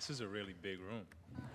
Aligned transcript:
This 0.00 0.08
is 0.08 0.22
a 0.22 0.26
really 0.26 0.54
big 0.62 0.80
room. 0.80 1.02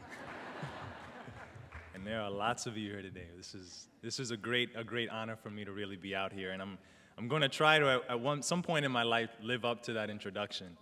and 1.96 2.06
there 2.06 2.22
are 2.22 2.30
lots 2.30 2.68
of 2.68 2.78
you 2.78 2.92
here 2.92 3.02
today. 3.02 3.26
This 3.36 3.56
is, 3.56 3.88
this 4.04 4.20
is 4.20 4.30
a, 4.30 4.38
great, 4.38 4.70
a 4.76 4.84
great 4.84 5.10
honor 5.10 5.36
for 5.36 5.50
me 5.50 5.66
to 5.66 5.72
really 5.72 5.96
be 5.96 6.14
out 6.14 6.32
here. 6.32 6.52
And 6.52 6.62
I'm, 6.62 6.78
I'm 7.18 7.28
going 7.28 7.42
to 7.42 7.50
try 7.50 7.80
to, 7.80 8.04
at 8.08 8.20
one, 8.20 8.44
some 8.44 8.62
point 8.62 8.86
in 8.86 8.92
my 8.92 9.02
life, 9.02 9.32
live 9.42 9.66
up 9.66 9.82
to 9.86 9.94
that 9.94 10.12
introduction. 10.12 10.78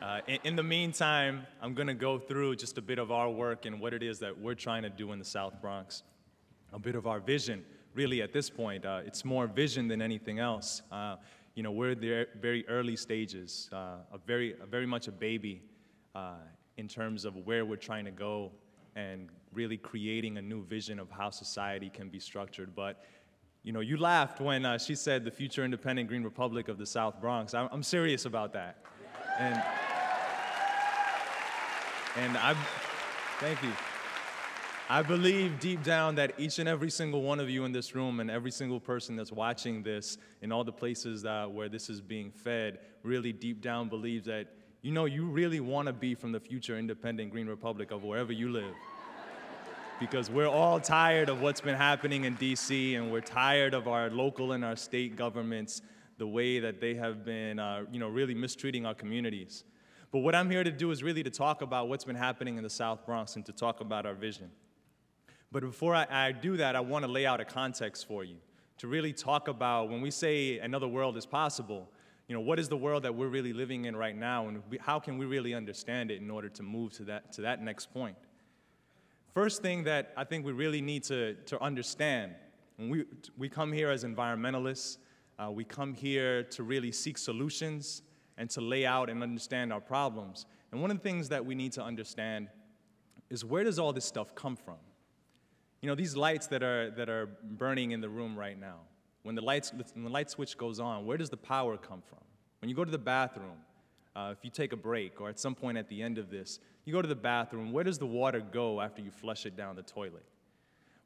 Uh, 0.00 0.20
in, 0.28 0.38
in, 0.44 0.54
the 0.54 0.62
meantime, 0.62 1.44
I'm 1.60 1.74
going 1.74 1.88
to 1.88 1.94
go 1.94 2.20
through 2.20 2.54
just 2.54 2.78
a 2.78 2.80
bit 2.80 3.00
of 3.00 3.10
our 3.10 3.28
work 3.28 3.66
and 3.66 3.80
what 3.80 3.94
it 3.94 4.04
is 4.04 4.20
that 4.20 4.38
we're 4.38 4.54
trying 4.54 4.84
to 4.84 4.88
do 4.88 5.10
in 5.10 5.18
the 5.18 5.24
South 5.24 5.60
Bronx, 5.60 6.04
a 6.72 6.78
bit 6.78 6.94
of 6.94 7.08
our 7.08 7.18
vision. 7.18 7.64
Really, 7.96 8.22
at 8.22 8.32
this 8.32 8.48
point, 8.48 8.86
uh, 8.86 9.00
it's 9.04 9.24
more 9.24 9.48
vision 9.48 9.88
than 9.88 10.00
anything 10.00 10.38
else. 10.38 10.82
Uh, 10.92 11.16
you 11.56 11.64
know, 11.64 11.72
we're 11.72 11.90
in 11.90 12.00
the 12.00 12.28
very 12.40 12.64
early 12.68 12.94
stages, 12.94 13.68
uh, 13.72 13.96
a 14.12 14.18
very, 14.24 14.54
a 14.62 14.66
very 14.66 14.86
much 14.86 15.08
a 15.08 15.12
baby 15.12 15.62
uh, 16.14 16.34
in 16.76 16.88
terms 16.88 17.24
of 17.24 17.36
where 17.46 17.64
we're 17.64 17.76
trying 17.76 18.04
to 18.04 18.10
go 18.10 18.50
and 18.96 19.28
really 19.52 19.76
creating 19.76 20.38
a 20.38 20.42
new 20.42 20.64
vision 20.64 20.98
of 20.98 21.10
how 21.10 21.30
society 21.30 21.90
can 21.90 22.08
be 22.08 22.18
structured. 22.18 22.74
But 22.74 23.04
you 23.62 23.72
know, 23.72 23.80
you 23.80 23.96
laughed 23.96 24.40
when 24.40 24.66
uh, 24.66 24.76
she 24.76 24.94
said 24.96 25.24
the 25.24 25.30
future 25.30 25.64
independent 25.64 26.08
Green 26.08 26.24
Republic 26.24 26.68
of 26.68 26.78
the 26.78 26.86
South 26.86 27.20
Bronx. 27.20 27.54
I'm, 27.54 27.68
I'm 27.70 27.82
serious 27.82 28.24
about 28.24 28.52
that. 28.54 28.78
And, 29.38 29.62
and 32.16 32.36
I, 32.36 32.56
thank 33.38 33.62
you. 33.62 33.70
I 34.90 35.00
believe 35.02 35.60
deep 35.60 35.82
down 35.84 36.16
that 36.16 36.34
each 36.38 36.58
and 36.58 36.68
every 36.68 36.90
single 36.90 37.22
one 37.22 37.38
of 37.38 37.48
you 37.48 37.64
in 37.64 37.72
this 37.72 37.94
room 37.94 38.20
and 38.20 38.30
every 38.30 38.50
single 38.50 38.80
person 38.80 39.16
that's 39.16 39.32
watching 39.32 39.82
this 39.82 40.18
in 40.42 40.50
all 40.50 40.64
the 40.64 40.72
places 40.72 41.22
that, 41.22 41.50
where 41.50 41.68
this 41.68 41.88
is 41.88 42.00
being 42.00 42.30
fed 42.30 42.80
really 43.02 43.32
deep 43.32 43.62
down 43.62 43.88
believes 43.88 44.26
that, 44.26 44.48
you 44.82 44.90
know, 44.90 45.04
you 45.04 45.26
really 45.26 45.60
want 45.60 45.86
to 45.86 45.92
be 45.92 46.16
from 46.16 46.32
the 46.32 46.40
future 46.40 46.76
independent 46.76 47.30
Green 47.30 47.46
Republic 47.46 47.92
of 47.92 48.02
wherever 48.02 48.32
you 48.32 48.50
live. 48.50 48.74
because 50.00 50.28
we're 50.28 50.48
all 50.48 50.80
tired 50.80 51.28
of 51.28 51.40
what's 51.40 51.60
been 51.60 51.76
happening 51.76 52.24
in 52.24 52.36
DC 52.36 52.96
and 52.96 53.12
we're 53.12 53.20
tired 53.20 53.74
of 53.74 53.86
our 53.86 54.10
local 54.10 54.50
and 54.50 54.64
our 54.64 54.74
state 54.74 55.14
governments, 55.14 55.82
the 56.18 56.26
way 56.26 56.58
that 56.58 56.80
they 56.80 56.94
have 56.94 57.24
been, 57.24 57.60
uh, 57.60 57.84
you 57.92 58.00
know, 58.00 58.08
really 58.08 58.34
mistreating 58.34 58.84
our 58.84 58.94
communities. 58.94 59.62
But 60.10 60.18
what 60.18 60.34
I'm 60.34 60.50
here 60.50 60.64
to 60.64 60.72
do 60.72 60.90
is 60.90 61.04
really 61.04 61.22
to 61.22 61.30
talk 61.30 61.62
about 61.62 61.88
what's 61.88 62.04
been 62.04 62.16
happening 62.16 62.56
in 62.56 62.64
the 62.64 62.70
South 62.70 63.06
Bronx 63.06 63.36
and 63.36 63.46
to 63.46 63.52
talk 63.52 63.80
about 63.80 64.04
our 64.04 64.14
vision. 64.14 64.50
But 65.52 65.62
before 65.62 65.94
I, 65.94 66.06
I 66.10 66.32
do 66.32 66.56
that, 66.56 66.74
I 66.74 66.80
want 66.80 67.04
to 67.04 67.10
lay 67.10 67.24
out 67.24 67.40
a 67.40 67.44
context 67.44 68.08
for 68.08 68.24
you 68.24 68.38
to 68.78 68.88
really 68.88 69.12
talk 69.12 69.46
about 69.46 69.90
when 69.90 70.00
we 70.00 70.10
say 70.10 70.58
another 70.58 70.88
world 70.88 71.16
is 71.16 71.24
possible, 71.24 71.88
you 72.32 72.38
know, 72.38 72.44
what 72.44 72.58
is 72.58 72.70
the 72.70 72.78
world 72.78 73.02
that 73.02 73.14
we're 73.14 73.28
really 73.28 73.52
living 73.52 73.84
in 73.84 73.94
right 73.94 74.16
now 74.16 74.48
and 74.48 74.62
we, 74.70 74.78
how 74.78 74.98
can 74.98 75.18
we 75.18 75.26
really 75.26 75.52
understand 75.52 76.10
it 76.10 76.18
in 76.18 76.30
order 76.30 76.48
to 76.48 76.62
move 76.62 76.94
to 76.94 77.04
that, 77.04 77.30
to 77.34 77.42
that 77.42 77.62
next 77.62 77.92
point? 77.92 78.16
First 79.34 79.60
thing 79.60 79.84
that 79.84 80.14
I 80.16 80.24
think 80.24 80.46
we 80.46 80.52
really 80.52 80.80
need 80.80 81.02
to, 81.04 81.34
to 81.34 81.62
understand, 81.62 82.32
when 82.78 82.88
we, 82.88 83.04
we 83.36 83.50
come 83.50 83.70
here 83.70 83.90
as 83.90 84.02
environmentalists, 84.02 84.96
uh, 85.38 85.50
we 85.50 85.64
come 85.64 85.92
here 85.92 86.42
to 86.44 86.62
really 86.62 86.90
seek 86.90 87.18
solutions 87.18 88.00
and 88.38 88.48
to 88.48 88.62
lay 88.62 88.86
out 88.86 89.10
and 89.10 89.22
understand 89.22 89.70
our 89.70 89.82
problems. 89.82 90.46
And 90.70 90.80
one 90.80 90.90
of 90.90 90.96
the 90.96 91.02
things 91.02 91.28
that 91.28 91.44
we 91.44 91.54
need 91.54 91.72
to 91.72 91.84
understand 91.84 92.48
is 93.28 93.44
where 93.44 93.62
does 93.62 93.78
all 93.78 93.92
this 93.92 94.06
stuff 94.06 94.34
come 94.34 94.56
from? 94.56 94.78
You 95.82 95.90
know, 95.90 95.94
these 95.94 96.16
lights 96.16 96.46
that 96.46 96.62
are, 96.62 96.92
that 96.92 97.10
are 97.10 97.26
burning 97.42 97.90
in 97.90 98.00
the 98.00 98.08
room 98.08 98.38
right 98.38 98.58
now, 98.58 98.78
when 99.22 99.34
the, 99.34 99.42
lights, 99.42 99.72
when 99.94 100.04
the 100.04 100.10
light 100.10 100.30
switch 100.30 100.56
goes 100.56 100.80
on, 100.80 101.06
where 101.06 101.16
does 101.16 101.30
the 101.30 101.36
power 101.36 101.76
come 101.76 102.02
from? 102.08 102.18
When 102.60 102.68
you 102.68 102.74
go 102.74 102.84
to 102.84 102.90
the 102.90 102.98
bathroom, 102.98 103.56
uh, 104.14 104.34
if 104.36 104.44
you 104.44 104.50
take 104.50 104.72
a 104.72 104.76
break 104.76 105.20
or 105.20 105.28
at 105.28 105.38
some 105.38 105.54
point 105.54 105.78
at 105.78 105.88
the 105.88 106.02
end 106.02 106.18
of 106.18 106.30
this, 106.30 106.58
you 106.84 106.92
go 106.92 107.02
to 107.02 107.08
the 107.08 107.14
bathroom, 107.14 107.72
where 107.72 107.84
does 107.84 107.98
the 107.98 108.06
water 108.06 108.40
go 108.40 108.80
after 108.80 109.00
you 109.00 109.10
flush 109.10 109.46
it 109.46 109.56
down 109.56 109.76
the 109.76 109.82
toilet? 109.82 110.24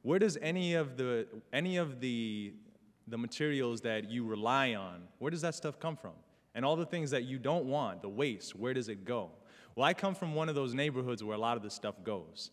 Where 0.01 0.19
does 0.19 0.37
any 0.41 0.73
of 0.73 0.97
the, 0.97 1.27
any 1.53 1.77
of 1.77 1.99
the, 1.99 2.53
the 3.07 3.17
materials 3.17 3.81
that 3.81 4.09
you 4.09 4.25
rely 4.25 4.73
on, 4.75 5.03
where 5.19 5.31
does 5.31 5.41
that 5.41 5.55
stuff 5.55 5.79
come 5.79 5.95
from? 5.95 6.13
And 6.55 6.65
all 6.65 6.75
the 6.75 6.85
things 6.85 7.11
that 7.11 7.23
you 7.23 7.37
don't 7.37 7.65
want, 7.65 8.01
the 8.01 8.09
waste, 8.09 8.55
where 8.55 8.73
does 8.73 8.89
it 8.89 9.05
go? 9.05 9.29
Well, 9.75 9.85
I 9.85 9.93
come 9.93 10.15
from 10.15 10.33
one 10.33 10.49
of 10.49 10.55
those 10.55 10.73
neighborhoods 10.73 11.23
where 11.23 11.35
a 11.35 11.39
lot 11.39 11.55
of 11.55 11.63
this 11.63 11.73
stuff 11.73 11.95
goes 12.03 12.49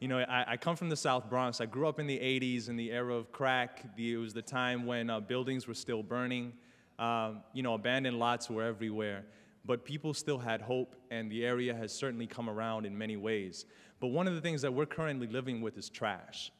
you 0.00 0.08
know, 0.08 0.18
I, 0.18 0.52
I, 0.52 0.56
come 0.56 0.76
from 0.76 0.88
the 0.88 0.96
South 0.96 1.28
Bronx. 1.28 1.60
I 1.60 1.66
grew 1.66 1.86
up 1.86 2.00
in 2.00 2.06
the 2.06 2.18
80s 2.18 2.70
in 2.70 2.76
the 2.76 2.90
era 2.90 3.14
of 3.14 3.30
crack. 3.32 3.84
The, 3.96 4.14
it 4.14 4.16
was 4.16 4.32
the 4.32 4.40
time 4.40 4.86
when 4.86 5.10
uh, 5.10 5.20
buildings 5.20 5.68
were 5.68 5.74
still 5.74 6.02
burning. 6.02 6.54
Um, 6.98 7.42
you 7.52 7.62
know, 7.62 7.74
abandoned 7.74 8.18
lots 8.18 8.48
were 8.48 8.64
everywhere. 8.64 9.26
But 9.66 9.84
people 9.84 10.14
still 10.14 10.38
had 10.38 10.62
hope, 10.62 10.96
and 11.10 11.30
the 11.30 11.44
area 11.44 11.74
has 11.74 11.92
certainly 11.92 12.26
come 12.26 12.48
around 12.48 12.86
in 12.86 12.96
many 12.96 13.18
ways. 13.18 13.66
But 14.00 14.08
one 14.08 14.26
of 14.26 14.34
the 14.34 14.40
things 14.40 14.62
that 14.62 14.72
we're 14.72 14.86
currently 14.86 15.26
living 15.26 15.60
with 15.60 15.76
is 15.76 15.90
trash. 15.90 16.50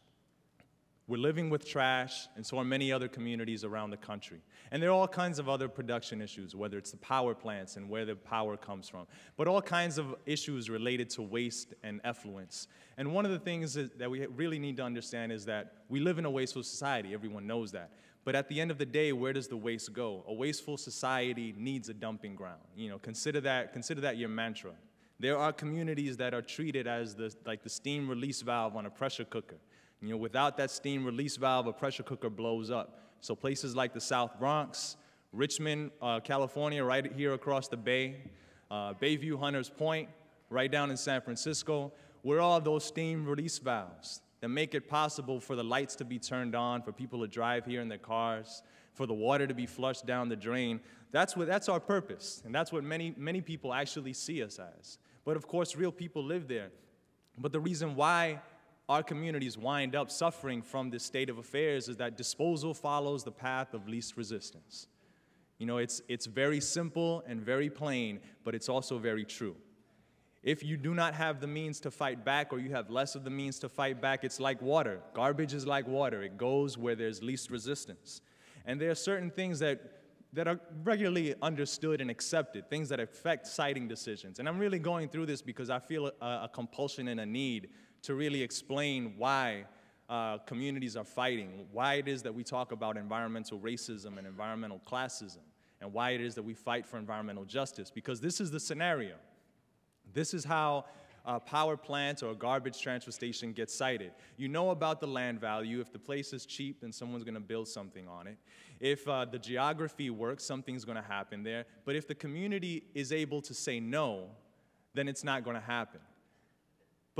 We're 1.11 1.17
living 1.17 1.51
with 1.51 1.69
trash, 1.69 2.29
and 2.37 2.47
so 2.47 2.57
are 2.59 2.65
many 2.65 2.93
other 2.93 3.09
communities 3.09 3.65
around 3.65 3.91
the 3.91 3.97
country. 3.97 4.39
And 4.71 4.81
there 4.81 4.91
are 4.91 4.93
all 4.93 5.09
kinds 5.09 5.41
of 5.41 5.49
other 5.49 5.67
production 5.67 6.23
issues, 6.23 6.55
whether 6.55 6.79
it's 6.79 6.93
the 6.93 6.99
power 6.99 7.35
plants 7.35 7.75
and 7.75 7.91
where 7.91 8.05
the 8.05 8.15
power 8.15 8.57
comes 8.57 8.89
from, 8.89 9.09
but 9.37 9.49
all 9.49 9.61
kinds 9.61 9.99
of 9.99 10.15
issues 10.25 10.71
related 10.71 11.11
to 11.11 11.23
waste 11.23 11.75
and 11.83 12.01
effluence. 12.05 12.69
And 12.97 13.13
one 13.13 13.25
of 13.25 13.33
the 13.33 13.41
things 13.41 13.75
that 13.75 14.09
we 14.09 14.25
really 14.27 14.61
need 14.61 14.77
to 14.77 14.85
understand 14.85 15.33
is 15.33 15.45
that 15.47 15.79
we 15.89 15.99
live 15.99 16.21
in 16.21 16.27
a 16.27 16.31
wasteful 16.31 16.63
society. 16.63 17.13
Everyone 17.13 17.45
knows 17.45 17.73
that. 17.73 17.91
But 18.25 18.37
at 18.37 18.49
the 18.49 18.61
end 18.61 18.71
of 18.71 18.79
the 18.79 18.87
day, 18.87 19.13
where 19.13 19.33
does 19.33 19.49
the 19.49 19.57
waste 19.57 19.93
go? 19.93 20.23
A 20.29 20.33
wasteful 20.33 20.77
society 20.77 21.53
needs 21.59 21.89
a 21.89 21.95
dumping 21.95 22.37
ground. 22.37 22.61
You 22.77 22.89
know, 22.89 23.01
consider 23.01 23.41
that, 23.41 23.73
consider 23.73 24.01
that 24.03 24.17
your 24.17 24.29
mantra. 24.29 24.75
There 25.19 25.37
are 25.37 25.53
communities 25.53 26.17
that 26.19 26.35
are 26.35 26.41
treated 26.41 26.87
as 26.87 27.17
the, 27.17 27.35
like 27.45 27.65
the 27.65 27.69
steam 27.69 28.09
release 28.09 28.43
valve 28.43 28.77
on 28.77 28.87
a 28.87 28.91
pressure 28.91 29.25
cooker. 29.25 29.57
You 30.03 30.11
know, 30.11 30.17
without 30.17 30.57
that 30.57 30.71
steam 30.71 31.05
release 31.05 31.37
valve, 31.37 31.67
a 31.67 31.73
pressure 31.73 32.03
cooker 32.03 32.31
blows 32.31 32.71
up. 32.71 33.01
So 33.21 33.35
places 33.35 33.77
like 33.77 33.93
the 33.93 34.01
South 34.01 34.39
Bronx, 34.39 34.97
Richmond, 35.33 35.91
uh, 36.01 36.21
California, 36.21 36.83
right 36.83 37.13
here 37.13 37.35
across 37.35 37.69
the 37.69 37.77
bay, 37.77 38.17
uh, 38.71 38.95
Bayview 38.95 39.39
Hunters 39.39 39.69
Point, 39.69 40.09
right 40.49 40.71
down 40.71 40.91
in 40.91 40.97
San 40.97 41.21
Francisco, 41.21 41.93
where 42.23 42.41
all 42.41 42.61
those 42.61 42.85
steam 42.85 43.27
release 43.27 43.59
valves 43.59 44.23
that 44.41 44.49
make 44.49 44.75
it 44.75 44.89
possible 44.89 45.39
for 45.39 45.55
the 45.55 45.63
lights 45.63 45.95
to 45.97 46.05
be 46.05 46.19
turned 46.19 46.55
on, 46.55 46.83
for 46.83 46.93
people 46.93 47.21
to 47.21 47.29
drive 47.29 47.67
here 47.67 47.83
in 47.83 47.89
their 47.89 47.99
cars, 47.99 48.63
for 48.95 49.07
the 49.07 49.15
water 49.15 49.47
to 49.47 49.55
be 49.55 49.67
flushed 49.67 50.07
down 50.07 50.29
the 50.29 50.37
drain. 50.37 50.81
That's, 51.13 51.37
what, 51.37 51.47
that's 51.47 51.69
our 51.69 51.81
purpose, 51.81 52.43
and 52.47 52.55
that's 52.55 52.73
what 52.73 52.85
many, 52.85 53.15
many 53.19 53.43
people 53.43 53.75
actually 53.75 54.15
see 54.15 54.43
us 54.43 54.59
as. 54.59 54.99
But 55.27 55.37
of 55.37 55.47
course, 55.47 55.77
real 55.77 55.93
people 55.93 56.25
live 56.25 56.49
there. 56.49 56.71
But 57.37 57.53
the 57.53 57.61
reason 57.61 57.95
why 57.95 58.41
our 58.91 59.05
communities 59.05 59.57
wind 59.57 59.95
up 59.95 60.11
suffering 60.11 60.61
from 60.61 60.91
this 60.91 61.05
state 61.05 61.31
of 61.31 61.39
affairs 61.39 61.89
is 61.89 61.97
that 61.99 62.17
disposal 62.17 62.75
follows 62.75 63.23
the 63.23 63.31
path 63.31 63.73
of 63.73 63.87
least 63.87 64.17
resistance. 64.17 64.89
You 65.59 65.67
know, 65.67 65.79
it's, 65.79 66.03
it's 66.09 66.27
very 66.27 66.61
simple 66.61 67.23
and 67.29 67.41
very 67.41 67.71
plain, 67.71 68.19
but 68.43 68.53
it's 68.53 68.69
also 68.69 68.99
very 68.99 69.25
true. 69.25 69.55
If 70.43 70.65
you 70.65 70.77
do 70.77 70.93
not 70.93 71.15
have 71.15 71.41
the 71.41 71.47
means 71.47 71.79
to 71.81 71.93
fight 71.93 72.25
back 72.25 72.53
or 72.53 72.59
you 72.59 72.73
have 72.73 72.91
less 72.91 73.15
of 73.15 73.23
the 73.23 73.31
means 73.31 73.61
to 73.61 73.69
fight 73.69 74.01
back, 74.01 74.25
it's 74.25 74.41
like 74.41 74.61
water. 74.61 74.99
Garbage 75.15 75.55
is 75.55 75.69
like 75.69 75.87
water, 75.87 76.25
it 76.25 76.37
goes 76.37 76.77
where 76.77 76.97
there's 76.97 77.23
least 77.23 77.49
resistance. 77.49 78.23
And 78.67 78.81
there 78.81 78.91
are 78.91 78.97
certain 78.97 79.31
things 79.31 79.61
that, 79.61 80.01
that 80.33 80.49
are 80.49 80.59
regularly 80.83 81.37
understood 81.43 82.01
and 82.01 82.11
accepted, 82.11 82.69
things 82.69 82.89
that 82.89 82.99
affect 82.99 83.47
siting 83.47 83.87
decisions. 83.87 84.41
And 84.41 84.49
I'm 84.49 84.59
really 84.59 84.81
going 84.81 85.09
through 85.09 85.27
this 85.27 85.43
because 85.43 85.71
I 85.71 85.79
feel 85.79 86.11
a, 86.21 86.27
a 86.27 86.51
compulsion 86.53 87.07
and 87.07 87.21
a 87.21 87.27
need 87.27 87.69
to 88.03 88.15
really 88.15 88.43
explain 88.43 89.15
why 89.17 89.65
uh, 90.09 90.39
communities 90.39 90.97
are 90.97 91.05
fighting, 91.05 91.67
why 91.73 91.95
it 91.95 92.09
is 92.09 92.23
that 92.23 92.35
we 92.35 92.43
talk 92.43 92.73
about 92.73 92.97
environmental 92.97 93.59
racism 93.59 94.19
and 94.19 94.27
environmental 94.27 94.81
classism, 94.91 95.39
and 95.81 95.93
why 95.93 96.11
it 96.11 96.21
is 96.21 96.35
that 96.35 96.43
we 96.43 96.55
fight 96.55 96.87
for 96.87 96.99
environmental 96.99 97.45
justice. 97.45 97.91
Because 97.91 98.21
this 98.21 98.41
is 98.41 98.51
the 98.51 98.61
scenario. 98.61 99.15
This 100.13 100.35
is 100.35 100.45
how 100.45 100.87
a 101.25 101.39
power 101.39 101.77
plant 101.77 102.23
or 102.23 102.31
a 102.31 102.35
garbage 102.35 102.81
transfer 102.81 103.11
station 103.11 103.53
gets 103.53 103.75
sited. 103.75 104.13
You 104.37 104.49
know 104.49 104.71
about 104.71 105.01
the 105.01 105.07
land 105.07 105.41
value. 105.41 105.81
If 105.81 105.93
the 105.93 105.99
place 105.99 106.33
is 106.33 106.47
cheap, 106.47 106.81
then 106.81 106.93
someone's 106.93 107.25
going 107.25 107.35
to 107.35 107.41
build 107.41 107.69
something 107.69 108.09
on 108.09 108.27
it. 108.27 108.39
If 108.81 109.07
uh, 109.07 109.27
the 109.27 109.39
geography 109.39 110.11
works, 110.11 110.45
something's 110.45 110.85
going 110.85 110.97
to 110.97 111.03
happen 111.03 111.43
there. 111.43 111.67
But 111.85 111.97
if 111.97 112.09
the 112.09 112.15
community 112.15 112.85
is 112.95 113.13
able 113.13 113.43
to 113.43 113.55
say 113.55 113.79
no, 113.79 114.29
then 114.95 115.07
it's 115.09 115.23
not 115.23 115.45
going 115.45 115.57
to 115.57 115.63
happen. 115.63 116.01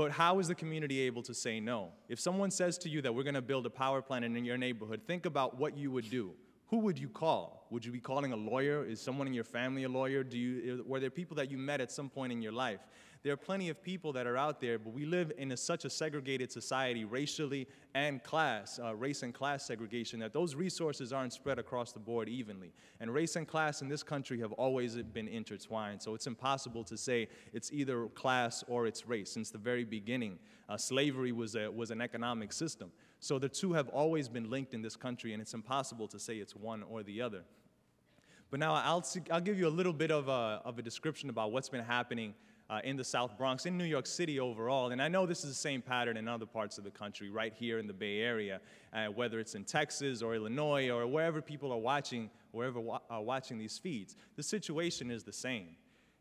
But 0.01 0.09
how 0.09 0.39
is 0.39 0.47
the 0.47 0.55
community 0.55 1.01
able 1.01 1.21
to 1.21 1.31
say 1.31 1.59
no? 1.59 1.89
If 2.09 2.19
someone 2.19 2.49
says 2.49 2.75
to 2.79 2.89
you 2.89 3.03
that 3.03 3.13
we're 3.13 3.21
going 3.21 3.35
to 3.35 3.41
build 3.41 3.67
a 3.67 3.69
power 3.69 4.01
plant 4.01 4.25
in 4.25 4.43
your 4.43 4.57
neighborhood, 4.57 5.01
think 5.05 5.27
about 5.27 5.59
what 5.59 5.77
you 5.77 5.91
would 5.91 6.09
do. 6.09 6.31
Who 6.69 6.77
would 6.79 6.97
you 6.97 7.07
call? 7.07 7.67
Would 7.69 7.85
you 7.85 7.91
be 7.91 7.99
calling 7.99 8.33
a 8.33 8.35
lawyer? 8.35 8.83
Is 8.83 8.99
someone 8.99 9.27
in 9.27 9.33
your 9.35 9.43
family 9.43 9.83
a 9.83 9.89
lawyer? 9.89 10.23
Do 10.23 10.39
you, 10.39 10.83
were 10.87 10.99
there 10.99 11.11
people 11.11 11.35
that 11.35 11.51
you 11.51 11.59
met 11.59 11.81
at 11.81 11.91
some 11.91 12.09
point 12.09 12.31
in 12.31 12.41
your 12.41 12.51
life 12.51 12.79
There 13.23 13.31
are 13.31 13.37
plenty 13.37 13.69
of 13.69 13.83
people 13.83 14.13
that 14.13 14.25
are 14.25 14.35
out 14.35 14.59
there, 14.59 14.79
but 14.79 14.93
we 14.93 15.05
live 15.05 15.31
in 15.37 15.51
a, 15.51 15.57
such 15.57 15.85
a 15.85 15.91
segregated 15.91 16.51
society, 16.51 17.05
racially 17.05 17.67
and 17.93 18.23
class, 18.23 18.79
uh, 18.83 18.95
race 18.95 19.21
and 19.21 19.31
class 19.31 19.63
segregation, 19.63 20.19
that 20.21 20.33
those 20.33 20.55
resources 20.55 21.13
aren't 21.13 21.33
spread 21.33 21.59
across 21.59 21.91
the 21.91 21.99
board 21.99 22.27
evenly. 22.27 22.73
And 22.99 23.13
race 23.13 23.35
and 23.35 23.47
class 23.47 23.83
in 23.83 23.89
this 23.89 24.01
country 24.01 24.39
have 24.39 24.53
always 24.53 24.95
been 24.95 25.27
intertwined, 25.27 26.01
so 26.01 26.15
it's 26.15 26.25
impossible 26.25 26.83
to 26.85 26.97
say 26.97 27.27
it's 27.53 27.71
either 27.71 28.07
class 28.07 28.63
or 28.67 28.87
it's 28.87 29.07
race. 29.07 29.29
Since 29.31 29.51
the 29.51 29.59
very 29.59 29.83
beginning, 29.83 30.39
uh, 30.67 30.77
slavery 30.77 31.31
was, 31.31 31.55
a, 31.55 31.69
was 31.69 31.91
an 31.91 32.01
economic 32.01 32.51
system. 32.51 32.91
So 33.19 33.37
the 33.37 33.49
two 33.49 33.73
have 33.73 33.87
always 33.89 34.29
been 34.29 34.49
linked 34.49 34.73
in 34.73 34.81
this 34.81 34.95
country, 34.95 35.33
and 35.33 35.41
it's 35.43 35.53
impossible 35.53 36.07
to 36.07 36.17
say 36.17 36.37
it's 36.37 36.55
one 36.55 36.81
or 36.89 37.03
the 37.03 37.21
other. 37.21 37.43
But 38.49 38.59
now 38.59 38.73
I'll, 38.73 39.05
I'll 39.29 39.41
give 39.41 39.59
you 39.59 39.67
a 39.67 39.69
little 39.69 39.93
bit 39.93 40.11
of 40.11 40.27
a, 40.27 40.61
of 40.65 40.79
a 40.79 40.81
description 40.81 41.29
about 41.29 41.51
what's 41.51 41.69
been 41.69 41.85
happening 41.85 42.33
uh, 42.71 42.79
in 42.85 42.95
the 42.95 43.03
South 43.03 43.37
Bronx, 43.37 43.65
in 43.65 43.77
New 43.77 43.83
York 43.83 44.07
City 44.07 44.39
overall. 44.39 44.91
And 44.91 45.01
I 45.01 45.09
know 45.09 45.25
this 45.25 45.43
is 45.43 45.49
the 45.49 45.55
same 45.55 45.81
pattern 45.81 46.15
in 46.15 46.27
other 46.27 46.45
parts 46.45 46.77
of 46.77 46.85
the 46.85 46.89
country, 46.89 47.29
right 47.29 47.53
here 47.53 47.79
in 47.79 47.85
the 47.85 47.93
Bay 47.93 48.21
Area, 48.21 48.61
uh, 48.93 49.07
whether 49.07 49.39
it's 49.39 49.55
in 49.55 49.65
Texas 49.65 50.21
or 50.21 50.33
Illinois 50.35 50.89
or 50.89 51.05
wherever 51.05 51.41
people 51.41 51.73
are 51.73 51.77
watching, 51.77 52.29
wherever 52.51 52.79
wa 52.79 52.99
are 53.09 53.21
watching 53.21 53.57
these 53.57 53.77
feeds. 53.77 54.15
The 54.37 54.43
situation 54.43 55.11
is 55.11 55.23
the 55.23 55.33
same. 55.33 55.75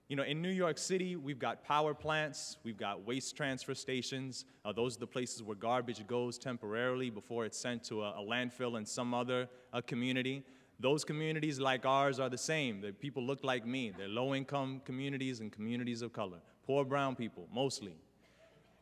You 0.08 0.16
know, 0.16 0.24
in 0.24 0.42
New 0.42 0.50
York 0.50 0.76
City, 0.76 1.14
we've 1.14 1.38
got 1.38 1.62
power 1.62 1.94
plants, 1.94 2.56
we've 2.64 2.76
got 2.76 3.06
waste 3.06 3.36
transfer 3.36 3.76
stations. 3.76 4.44
Uh, 4.64 4.72
those 4.72 4.96
are 4.96 5.00
the 5.00 5.06
places 5.06 5.44
where 5.44 5.54
garbage 5.54 6.04
goes 6.08 6.36
temporarily 6.36 7.10
before 7.10 7.44
it's 7.46 7.56
sent 7.56 7.84
to 7.84 8.02
a, 8.02 8.20
a 8.20 8.24
landfill 8.28 8.76
in 8.76 8.84
some 8.84 9.14
other 9.14 9.48
uh, 9.72 9.80
community. 9.82 10.44
Those 10.80 11.04
communities 11.04 11.60
like 11.60 11.84
ours 11.84 12.18
are 12.18 12.30
the 12.30 12.38
same. 12.38 12.80
The 12.80 12.92
people 12.92 13.22
look 13.22 13.44
like 13.44 13.66
me. 13.66 13.92
They're 13.96 14.08
low-income 14.08 14.80
communities 14.86 15.40
and 15.40 15.52
communities 15.52 16.00
of 16.00 16.14
color, 16.14 16.38
poor 16.66 16.86
brown 16.86 17.16
people, 17.16 17.46
mostly. 17.52 17.96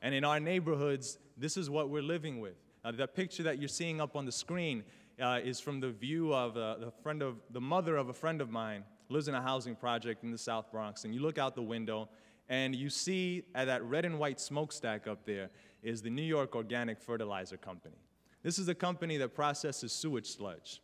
And 0.01 0.15
in 0.15 0.25
our 0.25 0.39
neighborhoods, 0.39 1.19
this 1.37 1.57
is 1.57 1.69
what 1.69 1.91
we're 1.91 2.03
living 2.03 2.41
with. 2.41 2.55
Uh, 2.85 2.93
the 2.93 3.09
picture 3.09 3.43
that 3.43 3.59
you're 3.59 3.69
seeing 3.69 4.01
up 4.01 4.15
on 4.15 4.25
the 4.25 4.33
screen 4.33 4.85
uh, 5.21 5.41
is 5.43 5.59
from 5.59 5.81
the 5.81 5.91
view 5.91 6.33
of 6.33 6.57
uh, 6.57 6.77
the 6.77 6.93
friend 7.03 7.21
of 7.21 7.41
the 7.51 7.61
mother 7.61 7.97
of 7.97 8.09
a 8.09 8.15
friend 8.15 8.41
of 8.41 8.49
mine 8.49 8.85
lives 9.09 9.27
in 9.27 9.35
a 9.35 9.43
housing 9.43 9.75
project 9.75 10.23
in 10.23 10.31
the 10.31 10.39
South 10.39 10.71
Bronx, 10.71 11.05
and 11.05 11.13
you 11.13 11.21
look 11.21 11.39
out 11.39 11.57
the 11.57 11.63
window 11.63 12.09
and 12.49 12.75
you 12.75 12.89
see 12.89 13.43
at 13.55 13.67
that 13.67 13.83
red 13.83 14.05
and 14.05 14.19
white 14.19 14.41
smokestack 14.41 15.07
up 15.07 15.25
there 15.27 15.51
is 15.83 16.01
the 16.01 16.11
New 16.11 16.23
York 16.23 16.55
Organic 16.55 17.01
Fertilizer 17.01 17.57
Company. 17.57 17.97
This 18.43 18.59
is 18.59 18.69
a 18.69 18.75
company 18.75 19.17
that 19.17 19.35
processes 19.35 19.93
sewage 19.93 20.29
sludge. 20.29 20.81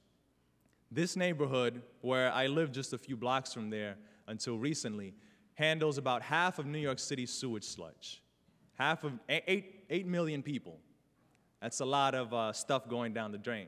This 0.94 1.16
neighborhood, 1.16 1.82
where 2.02 2.30
I 2.32 2.46
lived 2.46 2.72
just 2.72 2.92
a 2.92 2.98
few 2.98 3.16
blocks 3.16 3.52
from 3.52 3.68
there 3.68 3.96
until 4.28 4.56
recently, 4.56 5.12
handles 5.54 5.98
about 5.98 6.22
half 6.22 6.60
of 6.60 6.66
New 6.66 6.78
York 6.78 7.00
City's 7.00 7.32
sewage 7.32 7.64
sludge. 7.64 8.22
Half 8.74 9.02
of 9.02 9.18
eight, 9.28 9.86
eight 9.90 10.06
million 10.06 10.40
people. 10.40 10.78
That's 11.60 11.80
a 11.80 11.84
lot 11.84 12.14
of 12.14 12.32
uh, 12.32 12.52
stuff 12.52 12.88
going 12.88 13.12
down 13.12 13.32
the 13.32 13.38
drain, 13.38 13.66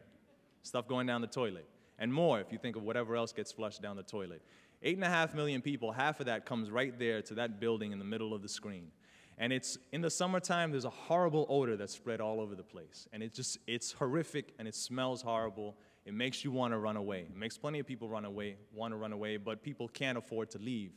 stuff 0.63 0.87
going 0.87 1.09
down 1.09 1.21
the 1.21 1.27
toilet, 1.27 1.67
and 1.99 2.15
more 2.15 2.39
if 2.39 2.53
you 2.53 2.59
think 2.59 2.77
of 2.77 2.85
whatever 2.85 3.17
else 3.17 3.33
gets 3.33 3.51
flushed 3.51 3.83
down 3.83 3.97
the 3.97 4.05
toilet. 4.05 4.43
Eight 4.85 4.95
and 4.95 5.05
a 5.05 5.09
half 5.09 5.35
million 5.35 5.61
people, 5.61 5.91
half 5.91 6.21
of 6.21 6.27
that 6.27 6.47
comes 6.47 6.71
right 6.71 6.97
there 6.97 7.23
to 7.23 7.35
that 7.35 7.59
building 7.59 7.91
in 7.91 7.99
the 7.99 8.05
middle 8.05 8.35
of 8.35 8.43
the 8.43 8.49
screen. 8.49 8.93
And 9.37 9.53
it's 9.53 9.79
in 9.93 10.01
the 10.01 10.11
summertime, 10.11 10.71
there's 10.71 10.85
a 10.85 10.91
horrible 10.91 11.45
odor 11.49 11.77
that's 11.77 11.95
spread 11.95 12.21
all 12.21 12.41
over 12.41 12.55
the 12.55 12.63
place. 12.63 13.09
And 13.13 13.21
it's 13.21 13.37
just, 13.37 13.59
it's 13.67 13.91
horrific 13.91 14.55
and 14.61 14.69
it 14.69 14.77
smells 14.77 15.23
horrible 15.23 15.77
it 16.07 16.15
makes 16.15 16.45
you 16.45 16.53
want 16.53 16.73
to 16.73 16.79
run 16.79 16.97
away. 16.97 17.27
It 17.29 17.37
makes 17.37 17.59
plenty 17.59 17.81
of 17.81 17.87
people 17.87 18.09
run 18.09 18.25
away, 18.25 18.57
want 18.73 18.93
to 18.93 18.97
run 18.97 19.13
away, 19.13 19.37
but 19.39 19.63
people 19.63 19.89
can't 19.89 20.17
afford 20.17 20.51
to 20.53 20.59
leave. 20.59 20.93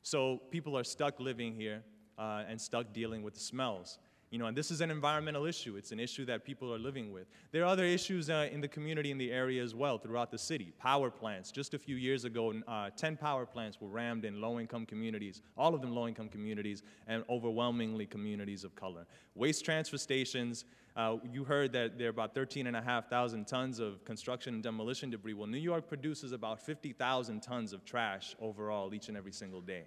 So 0.00 0.40
people 0.50 0.76
are 0.76 0.84
stuck 0.84 1.20
living 1.20 1.54
here 1.54 1.82
uh, 2.16 2.44
and 2.48 2.58
stuck 2.58 2.94
dealing 2.94 3.22
with 3.22 3.34
the 3.34 3.40
smells. 3.40 3.98
You 4.30 4.38
know, 4.38 4.46
and 4.46 4.56
this 4.56 4.70
is 4.70 4.82
an 4.82 4.90
environmental 4.90 5.46
issue. 5.46 5.76
It's 5.76 5.90
an 5.90 5.98
issue 5.98 6.26
that 6.26 6.44
people 6.44 6.72
are 6.74 6.78
living 6.78 7.12
with. 7.12 7.28
There 7.50 7.62
are 7.62 7.66
other 7.66 7.84
issues 7.84 8.28
uh, 8.28 8.48
in 8.52 8.60
the 8.60 8.68
community 8.68 9.10
in 9.10 9.16
the 9.16 9.32
area 9.32 9.62
as 9.62 9.74
well 9.74 9.96
throughout 9.96 10.30
the 10.30 10.36
city. 10.36 10.72
Power 10.78 11.10
plants. 11.10 11.50
Just 11.50 11.72
a 11.72 11.78
few 11.78 11.96
years 11.96 12.26
ago, 12.26 12.52
uh, 12.68 12.90
10 12.94 13.16
power 13.16 13.46
plants 13.46 13.80
were 13.80 13.88
rammed 13.88 14.26
in 14.26 14.38
low-income 14.38 14.84
communities, 14.84 15.40
all 15.56 15.74
of 15.74 15.80
them 15.80 15.94
low-income 15.94 16.28
communities, 16.28 16.82
and 17.06 17.24
overwhelmingly 17.30 18.04
communities 18.04 18.64
of 18.64 18.74
color. 18.74 19.06
Waste 19.34 19.64
transfer 19.64 19.96
stations. 19.96 20.66
Uh, 20.94 21.16
you 21.32 21.44
heard 21.44 21.72
that 21.72 21.96
there 21.96 22.08
are 22.08 22.10
about 22.10 22.34
13,500 22.34 23.46
tons 23.46 23.78
of 23.78 24.04
construction 24.04 24.52
and 24.52 24.62
demolition 24.62 25.08
debris. 25.08 25.32
Well, 25.32 25.46
New 25.46 25.56
York 25.56 25.88
produces 25.88 26.32
about 26.32 26.60
50,000 26.60 27.40
tons 27.40 27.72
of 27.72 27.82
trash 27.86 28.36
overall 28.42 28.92
each 28.92 29.08
and 29.08 29.16
every 29.16 29.32
single 29.32 29.62
day. 29.62 29.84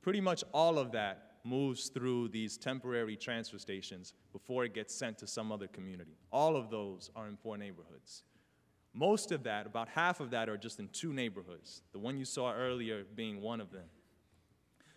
Pretty 0.00 0.22
much 0.22 0.42
all 0.54 0.78
of 0.78 0.92
that 0.92 1.33
moves 1.44 1.88
through 1.88 2.28
these 2.28 2.56
temporary 2.56 3.16
transfer 3.16 3.58
stations 3.58 4.14
before 4.32 4.64
it 4.64 4.74
gets 4.74 4.94
sent 4.94 5.18
to 5.18 5.26
some 5.26 5.52
other 5.52 5.66
community. 5.68 6.16
All 6.32 6.56
of 6.56 6.70
those 6.70 7.10
are 7.14 7.28
in 7.28 7.36
poor 7.36 7.56
neighborhoods. 7.56 8.22
Most 8.94 9.32
of 9.32 9.42
that, 9.42 9.66
about 9.66 9.88
half 9.88 10.20
of 10.20 10.30
that, 10.30 10.48
are 10.48 10.56
just 10.56 10.78
in 10.78 10.88
two 10.88 11.12
neighborhoods, 11.12 11.82
the 11.92 11.98
one 11.98 12.16
you 12.16 12.24
saw 12.24 12.52
earlier 12.52 13.04
being 13.14 13.40
one 13.40 13.60
of 13.60 13.72
them. 13.72 13.84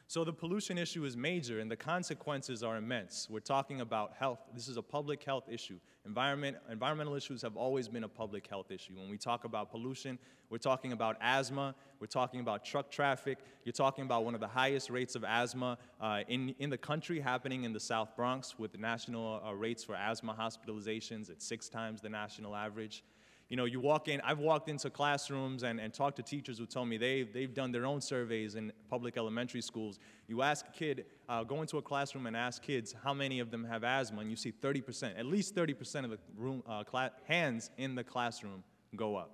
So 0.10 0.24
the 0.24 0.32
pollution 0.32 0.78
issue 0.78 1.04
is 1.04 1.18
major 1.18 1.60
and 1.60 1.70
the 1.70 1.76
consequences 1.76 2.64
are 2.64 2.78
immense. 2.78 3.28
We're 3.30 3.42
talking 3.42 3.82
about 3.82 4.14
health. 4.18 4.40
This 4.54 4.70
is 4.70 4.78
a 4.78 4.82
public 4.82 5.22
health 5.22 5.50
issue. 5.52 5.80
Environment, 6.06 6.56
environmental 6.72 7.14
issues 7.14 7.42
have 7.42 7.58
always 7.58 7.90
been 7.90 8.06
a 8.06 8.08
public 8.08 8.48
health 8.48 8.72
issue. 8.72 8.94
When 8.96 9.10
we 9.10 9.18
talk 9.18 9.44
about 9.44 9.70
pollution, 9.70 10.18
we're 10.50 10.60
talking 10.60 10.94
about 10.94 11.18
asthma, 11.20 11.76
we're 12.00 12.08
talking 12.08 12.40
about 12.40 12.64
truck 12.64 12.90
traffic, 12.90 13.40
you're 13.66 13.74
talking 13.74 14.06
about 14.06 14.24
one 14.24 14.34
of 14.34 14.40
the 14.40 14.48
highest 14.48 14.90
rates 14.90 15.16
of 15.16 15.26
asthma 15.26 15.78
uh, 16.00 16.22
in, 16.30 16.56
in 16.60 16.70
the 16.70 16.78
country 16.78 17.20
happening 17.20 17.66
in 17.66 17.74
the 17.74 17.80
South 17.80 18.16
Bronx 18.16 18.58
with 18.58 18.80
national 18.80 19.42
uh, 19.46 19.54
rates 19.54 19.84
for 19.84 19.94
asthma 19.94 20.34
hospitalizations 20.34 21.30
at 21.30 21.42
six 21.42 21.68
times 21.68 22.00
the 22.00 22.08
national 22.08 22.56
average. 22.56 23.04
You 23.50 23.56
know, 23.56 23.64
you 23.64 23.80
walk 23.80 24.10
in, 24.10 24.20
I've 24.22 24.40
walked 24.40 24.68
into 24.68 24.90
classrooms 24.90 25.64
and, 25.64 25.80
and 25.80 25.94
talked 25.94 26.18
to 26.18 26.24
teachers 26.24 26.58
who 26.58 26.66
tell 26.66 26.86
me 26.86 26.98
they've, 26.98 27.32
they've 27.32 27.54
done 27.54 27.72
their 27.72 27.86
own 27.86 28.02
surveys 28.02 28.56
in 28.56 28.74
public 28.90 29.16
elementary 29.16 29.62
schools. 29.62 30.00
You 30.28 30.42
ask 30.42 30.66
a 30.68 30.72
kid, 30.72 31.06
uh, 31.30 31.44
go 31.46 31.62
into 31.62 31.78
a 31.78 31.82
classroom 31.82 32.26
and 32.26 32.36
ask 32.36 32.62
kids 32.62 32.94
how 33.04 33.14
many 33.14 33.40
of 33.40 33.50
them 33.50 33.64
have 33.64 33.86
asthma, 33.86 34.20
and 34.20 34.30
you 34.30 34.36
see 34.36 34.52
30%, 34.52 35.18
at 35.18 35.26
least 35.26 35.56
30% 35.56 36.04
of 36.04 36.10
the 36.12 36.20
room, 36.36 36.62
uh, 36.68 36.84
hands 37.26 37.72
in 37.78 37.96
the 37.96 38.04
classroom 38.04 38.64
go 38.98 39.16
up. 39.16 39.32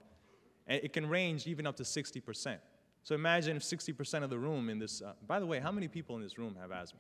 And 0.68 0.80
it 0.84 0.94
can 0.94 1.10
range 1.10 1.48
even 1.48 1.66
up 1.66 1.76
to 1.78 1.84
60%. 1.84 2.58
So 3.02 3.16
imagine 3.16 3.58
if 3.58 3.64
60% 3.64 4.24
of 4.24 4.30
the 4.30 4.38
room 4.38 4.70
in 4.70 4.78
this, 4.78 5.02
uh, 5.02 5.14
by 5.28 5.40
the 5.40 5.46
way, 5.46 5.60
how 5.60 5.72
many 5.72 5.88
people 5.88 6.16
in 6.16 6.22
this 6.22 6.38
room 6.38 6.56
have 6.62 6.72
asthma? 6.72 7.00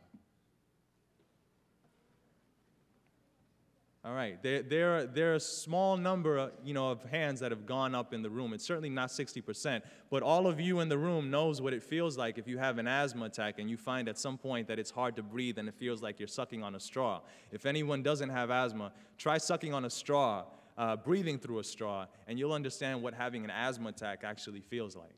All 4.05 4.13
right, 4.13 4.41
there, 4.43 4.61
there, 4.61 5.05
there 5.05 5.31
are 5.31 5.35
a 5.35 5.39
small 5.39 5.95
number 5.95 6.51
you 6.61 6.73
know, 6.73 6.91
of 6.91 7.05
hands 7.05 7.39
that 7.39 7.51
have 7.51 7.65
gone 7.65 7.95
up 7.95 8.13
in 8.13 8.21
the 8.21 8.29
room. 8.29 8.51
It's 8.51 8.65
certainly 8.65 8.89
not 8.89 9.07
60%, 9.07 9.81
but 10.09 10.21
all 10.21 10.45
of 10.45 10.59
you 10.59 10.81
in 10.81 10.89
the 10.89 10.97
room 10.97 11.31
knows 11.31 11.61
what 11.61 11.73
it 11.73 11.81
feels 11.81 12.17
like 12.17 12.37
if 12.37 12.45
you 12.45 12.57
have 12.57 12.79
an 12.79 12.87
asthma 12.87 13.25
attack 13.25 13.59
and 13.59 13.69
you 13.69 13.77
find 13.77 14.09
at 14.09 14.19
some 14.19 14.37
point 14.37 14.67
that 14.67 14.77
it's 14.77 14.91
hard 14.91 15.15
to 15.15 15.23
breathe 15.23 15.57
and 15.57 15.69
it 15.69 15.75
feels 15.75 16.01
like 16.01 16.19
you're 16.19 16.27
sucking 16.27 16.61
on 16.63 16.75
a 16.75 16.81
straw. 16.81 17.21
If 17.49 17.65
anyone 17.65 18.03
doesn't 18.03 18.27
have 18.27 18.51
asthma, 18.51 18.91
try 19.17 19.37
sucking 19.37 19.73
on 19.73 19.85
a 19.85 19.89
straw, 19.89 20.47
uh, 20.77 20.97
breathing 20.97 21.39
through 21.39 21.59
a 21.59 21.63
straw, 21.63 22.05
and 22.27 22.37
you'll 22.37 22.51
understand 22.51 23.01
what 23.01 23.13
having 23.13 23.45
an 23.45 23.51
asthma 23.51 23.87
attack 23.87 24.25
actually 24.25 24.61
feels 24.61 24.97
like. 24.97 25.15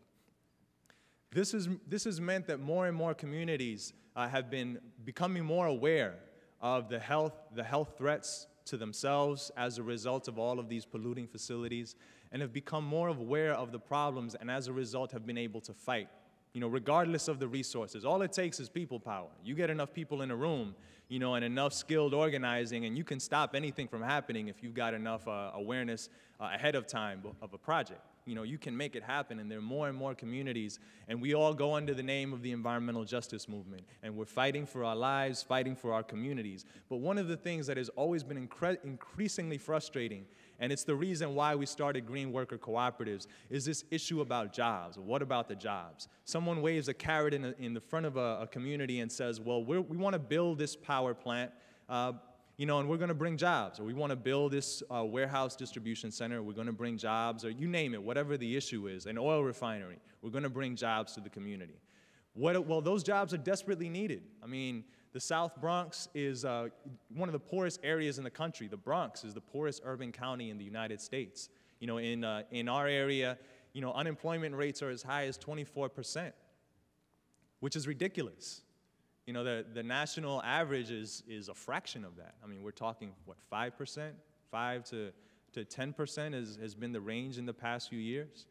This, 1.32 1.56
is, 1.56 1.70
this 1.88 2.04
has 2.04 2.22
meant 2.22 2.46
that 2.46 2.60
more 2.60 2.86
and 2.86 2.96
more 2.96 3.16
communities 3.16 3.94
uh, 4.16 4.28
have 4.28 4.52
been 4.52 4.78
becoming 5.04 5.44
more 5.44 5.66
aware 5.66 6.18
of 6.62 6.88
the 6.88 7.00
health, 7.00 7.34
the 7.56 7.64
health 7.64 7.96
threats 7.98 8.46
to 8.66 8.78
themselves 8.78 9.52
as 9.56 9.78
a 9.78 9.84
result 9.84 10.28
of 10.28 10.38
all 10.38 10.60
of 10.60 10.70
these 10.70 10.86
polluting 10.86 11.28
facilities 11.28 11.96
and 12.32 12.42
have 12.42 12.52
become 12.54 12.84
more 12.84 13.10
aware 13.10 13.54
of 13.54 13.72
the 13.72 13.80
problems 13.80 14.36
and 14.36 14.52
as 14.52 14.68
a 14.68 14.74
result 14.74 15.12
have 15.12 15.26
been 15.26 15.38
able 15.38 15.62
to 15.62 15.74
fight, 15.74 16.10
you 16.56 16.62
know, 16.62 16.70
regardless 16.70 17.28
of 17.28 17.38
the 17.38 17.48
resources. 17.50 18.06
All 18.06 18.22
it 18.22 18.32
takes 18.32 18.62
is 18.62 18.70
people 18.70 18.98
power. 18.98 19.28
You 19.44 19.56
get 19.56 19.70
enough 19.70 19.94
people 19.94 20.22
in 20.22 20.32
a 20.32 20.36
room, 20.38 20.74
you 21.10 21.20
know, 21.20 21.36
and 21.36 21.44
enough 21.44 21.74
skilled 21.74 22.14
organizing 22.14 22.86
and 22.86 22.98
you 22.98 23.04
can 23.04 23.20
stop 23.20 23.56
anything 23.56 23.90
from 23.90 24.02
happening 24.02 24.48
if 24.48 24.64
you've 24.64 24.74
got 24.74 24.94
enough 24.94 25.28
uh, 25.28 25.52
awareness 25.54 26.08
uh, 26.40 26.52
ahead 26.54 26.76
of 26.76 26.88
time 26.88 27.22
of 27.42 27.54
a 27.54 27.58
project 27.58 28.00
you 28.26 28.34
know, 28.34 28.44
you 28.44 28.58
can 28.58 28.76
make 28.76 28.96
it 28.96 29.04
happen. 29.04 29.40
And 29.40 29.50
there 29.50 29.60
are 29.60 29.64
more 29.64 29.88
and 29.88 29.98
more 29.98 30.16
communities, 30.16 30.80
and 31.08 31.22
we 31.22 31.34
all 31.34 31.54
go 31.54 31.76
under 31.76 31.94
the 31.94 32.04
name 32.04 32.34
of 32.34 32.42
the 32.42 32.52
environmental 32.52 33.06
justice 33.06 33.48
movement. 33.48 33.84
And 34.04 34.16
we're 34.16 34.26
fighting 34.26 34.66
for 34.66 34.84
our 34.84 34.96
lives, 34.96 35.44
fighting 35.44 35.76
for 35.76 35.94
our 35.94 36.04
communities. 36.04 36.66
But 36.90 36.98
one 36.98 37.18
of 37.18 37.28
the 37.28 37.38
things 37.38 37.68
that 37.68 37.78
has 37.78 37.90
always 37.90 38.24
been 38.24 38.48
incre 38.48 38.78
increasingly 38.84 39.58
frustrating, 39.58 40.26
and 40.60 40.72
it's 40.72 40.84
the 40.84 40.96
reason 40.96 41.36
why 41.36 41.56
we 41.56 41.66
started 41.66 42.06
Green 42.06 42.32
Worker 42.32 42.58
Cooperatives, 42.58 43.28
is 43.50 43.66
this 43.66 43.84
issue 43.92 44.22
about 44.22 44.54
jobs. 44.54 44.98
What 44.98 45.22
about 45.22 45.48
the 45.48 45.56
jobs? 45.56 46.08
Someone 46.24 46.62
waves 46.62 46.88
a 46.88 46.94
carrot 46.94 47.34
in, 47.34 47.46
a, 47.46 47.56
in 47.60 47.74
the 47.74 47.82
front 47.82 48.06
of 48.06 48.18
a, 48.18 48.40
a 48.42 48.48
community 48.48 49.00
and 49.00 49.12
says, 49.12 49.40
well, 49.40 49.64
we 49.64 49.80
want 49.80 50.14
to 50.14 50.20
build 50.20 50.58
this 50.58 50.76
power 50.76 51.14
plant, 51.14 51.52
uh, 51.90 52.14
you 52.58 52.66
know, 52.66 52.80
and 52.80 52.88
we're 52.88 52.98
going 52.98 53.10
to 53.10 53.14
bring 53.14 53.36
jobs, 53.36 53.80
or 53.80 53.84
we 53.84 53.94
want 53.94 54.12
to 54.12 54.16
build 54.16 54.54
this 54.54 54.82
uh, 54.90 55.04
warehouse 55.04 55.56
distribution 55.56 56.10
center, 56.10 56.42
we're 56.42 56.54
going 56.54 56.68
to 56.68 56.74
bring 56.74 56.98
jobs, 56.98 57.44
or 57.44 57.50
you 57.50 57.68
name 57.68 57.94
it, 57.94 58.02
whatever 58.02 58.38
the 58.38 58.56
issue 58.56 58.88
is, 58.88 59.06
an 59.08 59.18
oil 59.18 59.44
refinery, 59.44 60.00
we're 60.22 60.30
going 60.30 60.44
to 60.44 60.50
bring 60.50 60.76
jobs 60.76 61.14
to 61.14 61.20
the 61.20 61.30
community. 61.30 61.82
What, 62.34 62.66
well, 62.66 62.82
those 62.82 63.04
jobs 63.04 63.34
are 63.34 63.38
desperately 63.38 63.90
needed. 63.90 64.24
I 64.44 64.48
mean, 64.48 64.84
the 65.16 65.22
South 65.22 65.62
Bronx 65.62 66.10
is 66.14 66.44
uh, 66.44 66.68
one 67.08 67.30
of 67.30 67.34
the 67.34 67.40
poorest 67.40 67.80
areas 67.84 68.18
in 68.18 68.26
the 68.26 68.30
country. 68.30 68.68
The 68.68 68.76
Bronx 68.76 69.24
is 69.24 69.34
the 69.34 69.40
poorest 69.40 69.82
urban 69.86 70.12
county 70.12 70.50
in 70.50 70.58
the 70.58 70.66
United 70.66 71.00
States. 71.00 71.48
You 71.80 71.88
know, 71.88 72.00
in, 72.00 72.26
uh, 72.26 72.44
in 72.52 72.68
our 72.68 72.86
area, 72.86 73.38
you 73.72 73.80
know, 73.80 73.94
unemployment 73.94 74.54
rates 74.54 74.84
are 74.84 74.90
as 74.90 75.02
high 75.02 75.28
as 75.28 75.38
24%, 75.38 76.34
which 77.62 77.78
is 77.78 77.88
ridiculous. 77.88 78.64
You 79.26 79.32
know, 79.32 79.46
the, 79.46 79.66
the 79.74 79.84
national 79.84 80.44
average 80.44 80.92
is, 80.92 81.24
is 81.30 81.48
a 81.48 81.54
fraction 81.54 82.04
of 82.04 82.18
that. 82.18 82.36
I 82.44 82.48
mean, 82.48 82.62
we're 82.62 82.72
talking, 82.72 83.14
what, 83.24 83.38
5%? 83.50 84.12
5 84.52 84.84
to, 84.84 85.12
to 85.54 85.64
10% 85.64 86.34
has, 86.34 86.58
has 86.62 86.76
been 86.76 86.92
the 86.92 87.00
range 87.00 87.38
in 87.38 87.46
the 87.46 87.54
past 87.54 87.88
few 87.88 88.00
years. 88.00 88.48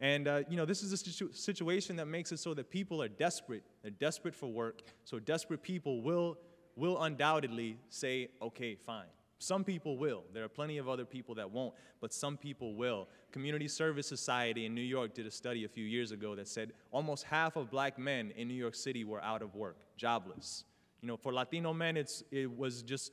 And, 0.00 0.28
uh, 0.28 0.42
you 0.48 0.56
know, 0.56 0.64
this 0.64 0.82
is 0.82 0.92
a 0.92 0.96
situ 0.96 1.32
situation 1.32 1.96
that 1.96 2.06
makes 2.06 2.30
it 2.30 2.38
so 2.38 2.54
that 2.54 2.70
people 2.70 3.02
are 3.02 3.08
desperate. 3.08 3.64
They're 3.82 3.90
desperate 3.90 4.34
for 4.34 4.46
work. 4.46 4.82
So 5.04 5.18
desperate 5.18 5.62
people 5.62 6.02
will, 6.02 6.38
will 6.76 7.02
undoubtedly 7.02 7.78
say, 7.90 8.28
okay, 8.40 8.76
fine. 8.76 9.06
Some 9.40 9.64
people 9.64 9.96
will. 9.96 10.24
There 10.32 10.44
are 10.44 10.48
plenty 10.48 10.78
of 10.78 10.88
other 10.88 11.04
people 11.04 11.34
that 11.36 11.50
won't, 11.50 11.74
but 12.00 12.12
some 12.12 12.36
people 12.36 12.74
will. 12.74 13.08
Community 13.30 13.68
Service 13.68 14.06
Society 14.06 14.66
in 14.66 14.74
New 14.74 14.80
York 14.80 15.14
did 15.14 15.26
a 15.26 15.30
study 15.30 15.64
a 15.64 15.68
few 15.68 15.84
years 15.84 16.10
ago 16.10 16.34
that 16.34 16.48
said 16.48 16.72
almost 16.90 17.24
half 17.24 17.56
of 17.56 17.70
black 17.70 17.98
men 17.98 18.32
in 18.36 18.48
New 18.48 18.54
York 18.54 18.74
City 18.74 19.04
were 19.04 19.22
out 19.22 19.42
of 19.42 19.54
work, 19.54 19.76
jobless. 19.96 20.64
You 21.02 21.08
know, 21.08 21.16
for 21.16 21.32
Latino 21.32 21.72
men, 21.72 21.96
it's, 21.96 22.24
it 22.32 22.50
was 22.50 22.82
just, 22.82 23.12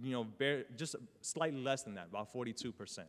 you 0.00 0.12
know, 0.12 0.22
bare, 0.22 0.64
just 0.76 0.94
slightly 1.20 1.60
less 1.60 1.82
than 1.82 1.94
that, 1.94 2.06
about 2.10 2.32
42%. 2.32 3.00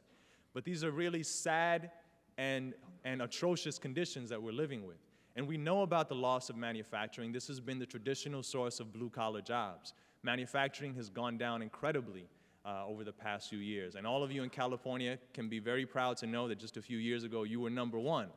But 0.53 0.65
these 0.65 0.83
are 0.83 0.91
really 0.91 1.21
sad 1.21 1.91
and, 2.37 2.73
and 3.07 3.21
atrocious 3.21 3.79
conditions 3.79 4.29
that 4.29 4.41
we're 4.41 4.51
living 4.51 4.85
with. 4.85 4.97
And 5.37 5.47
we 5.47 5.55
know 5.55 5.83
about 5.83 6.09
the 6.09 6.15
loss 6.15 6.49
of 6.49 6.57
manufacturing. 6.57 7.31
This 7.31 7.47
has 7.47 7.61
been 7.61 7.79
the 7.79 7.85
traditional 7.85 8.43
source 8.43 8.81
of 8.81 8.91
blue 8.91 9.09
collar 9.09 9.41
jobs. 9.41 9.93
Manufacturing 10.23 10.93
has 10.95 11.07
gone 11.09 11.37
down 11.37 11.61
incredibly 11.61 12.27
uh, 12.65 12.85
over 12.85 13.05
the 13.05 13.13
past 13.13 13.49
few 13.49 13.59
years. 13.59 13.95
And 13.95 14.05
all 14.05 14.23
of 14.23 14.31
you 14.31 14.43
in 14.43 14.49
California 14.49 15.17
can 15.33 15.47
be 15.47 15.59
very 15.59 15.85
proud 15.85 16.17
to 16.17 16.27
know 16.27 16.49
that 16.49 16.59
just 16.59 16.75
a 16.75 16.81
few 16.81 16.97
years 16.97 17.23
ago 17.23 17.43
you 17.43 17.61
were 17.61 17.69
number 17.69 17.97
one 17.97 18.27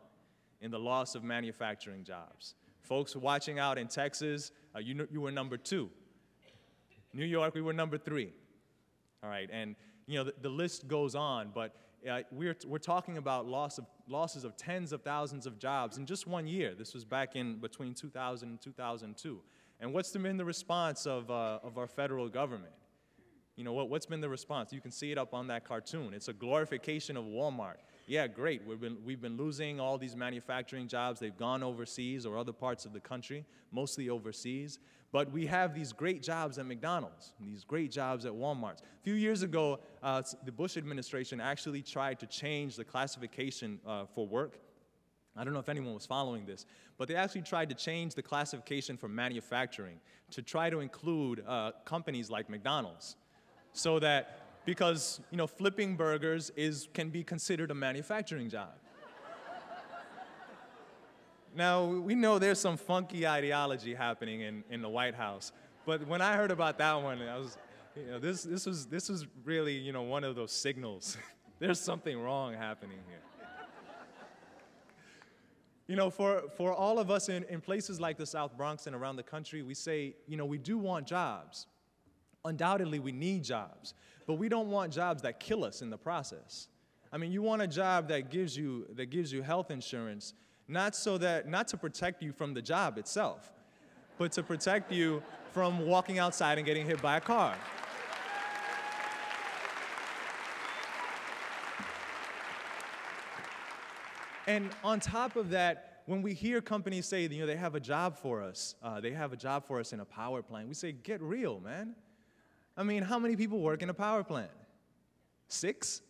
in 0.60 0.70
the 0.70 0.78
loss 0.78 1.16
of 1.16 1.24
manufacturing 1.24 2.04
jobs. 2.04 2.54
Folks 2.80 3.16
watching 3.16 3.58
out 3.58 3.76
in 3.76 3.88
Texas, 3.88 4.52
uh, 4.76 4.78
you, 4.78 5.08
you 5.10 5.20
were 5.20 5.32
number 5.32 5.56
two. 5.56 5.90
New 7.12 7.24
York, 7.24 7.56
we 7.56 7.60
were 7.60 7.72
number 7.72 7.98
three. 7.98 8.32
All 9.22 9.28
right, 9.28 9.50
and 9.52 9.74
you 10.06 10.16
know 10.16 10.24
the, 10.24 10.34
the 10.40 10.48
list 10.48 10.86
goes 10.86 11.14
on, 11.14 11.50
but 11.54 11.74
uh, 12.08 12.20
we're, 12.30 12.56
we're 12.66 12.78
talking 12.78 13.18
about 13.18 13.46
loss 13.46 13.78
of, 13.78 13.86
losses 14.08 14.44
of 14.44 14.56
tens 14.56 14.92
of 14.92 15.02
thousands 15.02 15.46
of 15.46 15.58
jobs 15.58 15.98
in 15.98 16.06
just 16.06 16.26
one 16.26 16.46
year. 16.46 16.74
This 16.74 16.94
was 16.94 17.04
back 17.04 17.36
in 17.36 17.56
between 17.56 17.94
2000 17.94 18.48
and 18.48 18.60
2002. 18.60 19.40
And 19.80 19.92
what's 19.92 20.10
been 20.12 20.36
the 20.36 20.44
response 20.44 21.06
of, 21.06 21.30
uh, 21.30 21.58
of 21.62 21.78
our 21.78 21.86
federal 21.86 22.28
government? 22.28 22.72
You 23.56 23.64
know, 23.64 23.72
what, 23.72 23.90
what's 23.90 24.06
been 24.06 24.20
the 24.20 24.28
response? 24.28 24.72
You 24.72 24.80
can 24.80 24.90
see 24.90 25.12
it 25.12 25.18
up 25.18 25.34
on 25.34 25.48
that 25.48 25.64
cartoon. 25.64 26.14
It's 26.14 26.28
a 26.28 26.32
glorification 26.32 27.16
of 27.16 27.24
Walmart. 27.24 27.76
Yeah, 28.10 28.26
great. 28.26 28.66
We've 28.66 28.80
been, 28.80 28.96
we've 29.04 29.20
been 29.20 29.36
losing 29.36 29.78
all 29.78 29.96
these 29.96 30.16
manufacturing 30.16 30.88
jobs. 30.88 31.20
They've 31.20 31.36
gone 31.36 31.62
overseas 31.62 32.26
or 32.26 32.38
other 32.38 32.52
parts 32.52 32.84
of 32.84 32.92
the 32.92 32.98
country, 32.98 33.44
mostly 33.70 34.10
overseas. 34.10 34.80
But 35.12 35.30
we 35.30 35.46
have 35.46 35.76
these 35.76 35.92
great 35.92 36.20
jobs 36.20 36.58
at 36.58 36.66
McDonald's, 36.66 37.34
these 37.40 37.62
great 37.62 37.92
jobs 37.92 38.26
at 38.26 38.32
Walmart. 38.32 38.78
A 38.80 39.02
few 39.04 39.14
years 39.14 39.44
ago, 39.44 39.78
uh, 40.02 40.22
the 40.44 40.50
Bush 40.50 40.76
administration 40.76 41.40
actually 41.40 41.82
tried 41.82 42.18
to 42.18 42.26
change 42.26 42.74
the 42.74 42.84
classification 42.84 43.78
uh, 43.86 44.06
for 44.06 44.26
work. 44.26 44.58
I 45.36 45.44
don't 45.44 45.52
know 45.52 45.60
if 45.60 45.68
anyone 45.68 45.94
was 45.94 46.04
following 46.04 46.44
this, 46.44 46.66
but 46.98 47.06
they 47.06 47.14
actually 47.14 47.42
tried 47.42 47.68
to 47.68 47.76
change 47.76 48.16
the 48.16 48.22
classification 48.22 48.96
for 48.96 49.06
manufacturing 49.06 50.00
to 50.32 50.42
try 50.42 50.68
to 50.68 50.80
include 50.80 51.44
uh, 51.46 51.70
companies 51.84 52.28
like 52.28 52.50
McDonald's. 52.50 53.14
So 53.72 54.00
that, 54.00 54.39
because 54.64 55.20
you 55.30 55.36
know, 55.36 55.46
flipping 55.46 55.96
burgers 55.96 56.50
is, 56.56 56.88
can 56.94 57.10
be 57.10 57.24
considered 57.24 57.70
a 57.70 57.74
manufacturing 57.74 58.48
job. 58.48 58.70
Now, 61.54 61.84
we 61.84 62.14
know 62.14 62.38
there's 62.38 62.60
some 62.60 62.76
funky 62.76 63.26
ideology 63.26 63.92
happening 63.92 64.42
in, 64.42 64.62
in 64.70 64.82
the 64.82 64.88
White 64.88 65.16
House, 65.16 65.50
but 65.84 66.06
when 66.06 66.20
I 66.20 66.36
heard 66.36 66.52
about 66.52 66.78
that 66.78 67.02
one, 67.02 67.20
I 67.22 67.38
was, 67.38 67.58
you 67.96 68.06
know, 68.06 68.18
this, 68.20 68.44
this, 68.44 68.66
was, 68.66 68.86
this 68.86 69.08
was 69.08 69.26
really, 69.44 69.76
you 69.76 69.92
know, 69.92 70.02
one 70.02 70.22
of 70.22 70.36
those 70.36 70.52
signals. 70.52 71.16
there's 71.58 71.80
something 71.80 72.20
wrong 72.20 72.54
happening 72.54 72.98
here. 73.08 73.18
You 75.88 75.96
know, 75.96 76.08
for, 76.08 76.44
for 76.56 76.72
all 76.72 77.00
of 77.00 77.10
us 77.10 77.28
in, 77.28 77.42
in 77.48 77.60
places 77.60 78.00
like 78.00 78.16
the 78.16 78.26
South 78.26 78.56
Bronx 78.56 78.86
and 78.86 78.94
around 78.94 79.16
the 79.16 79.24
country, 79.24 79.62
we 79.62 79.74
say, 79.74 80.14
you 80.28 80.36
know, 80.36 80.44
we 80.44 80.56
do 80.56 80.78
want 80.78 81.04
jobs. 81.04 81.66
Undoubtedly, 82.44 83.00
we 83.00 83.10
need 83.10 83.42
jobs, 83.42 83.94
but 84.30 84.38
we 84.38 84.48
don't 84.48 84.70
want 84.70 84.92
jobs 84.92 85.22
that 85.22 85.40
kill 85.40 85.64
us 85.64 85.82
in 85.82 85.90
the 85.90 85.98
process. 85.98 86.68
I 87.12 87.18
mean, 87.18 87.32
you 87.32 87.42
want 87.42 87.62
a 87.62 87.66
job 87.66 88.06
that 88.10 88.30
gives 88.30 88.56
you, 88.56 88.86
that 88.94 89.06
gives 89.06 89.32
you 89.32 89.42
health 89.42 89.72
insurance 89.72 90.34
not 90.68 90.94
so 90.94 91.18
that, 91.18 91.48
not 91.48 91.66
to 91.66 91.76
protect 91.76 92.22
you 92.22 92.30
from 92.30 92.54
the 92.54 92.62
job 92.62 92.96
itself, 92.96 93.50
but 94.18 94.30
to 94.30 94.44
protect 94.44 94.92
you 94.92 95.20
from 95.50 95.84
walking 95.84 96.20
outside 96.20 96.58
and 96.58 96.64
getting 96.64 96.86
hit 96.86 97.02
by 97.02 97.16
a 97.16 97.20
car. 97.20 97.56
And 104.46 104.70
on 104.84 105.00
top 105.00 105.34
of 105.34 105.50
that, 105.50 106.02
when 106.06 106.22
we 106.22 106.34
hear 106.34 106.60
companies 106.60 107.06
say, 107.06 107.26
you 107.26 107.40
know, 107.40 107.46
they 107.46 107.56
have 107.56 107.74
a 107.74 107.80
job 107.80 108.16
for 108.16 108.44
us, 108.44 108.76
uh, 108.80 109.00
they 109.00 109.10
have 109.10 109.32
a 109.32 109.36
job 109.36 109.66
for 109.66 109.80
us 109.80 109.92
in 109.92 109.98
a 109.98 110.04
power 110.04 110.40
plant, 110.40 110.68
we 110.68 110.74
say, 110.74 110.92
get 110.92 111.20
real, 111.20 111.58
man. 111.58 111.96
I 112.80 112.82
mean, 112.82 113.02
how 113.02 113.18
many 113.18 113.36
people 113.36 113.60
work 113.60 113.82
in 113.82 113.90
a 113.90 113.94
power 113.94 114.24
plant? 114.24 114.50
Six? 115.48 116.00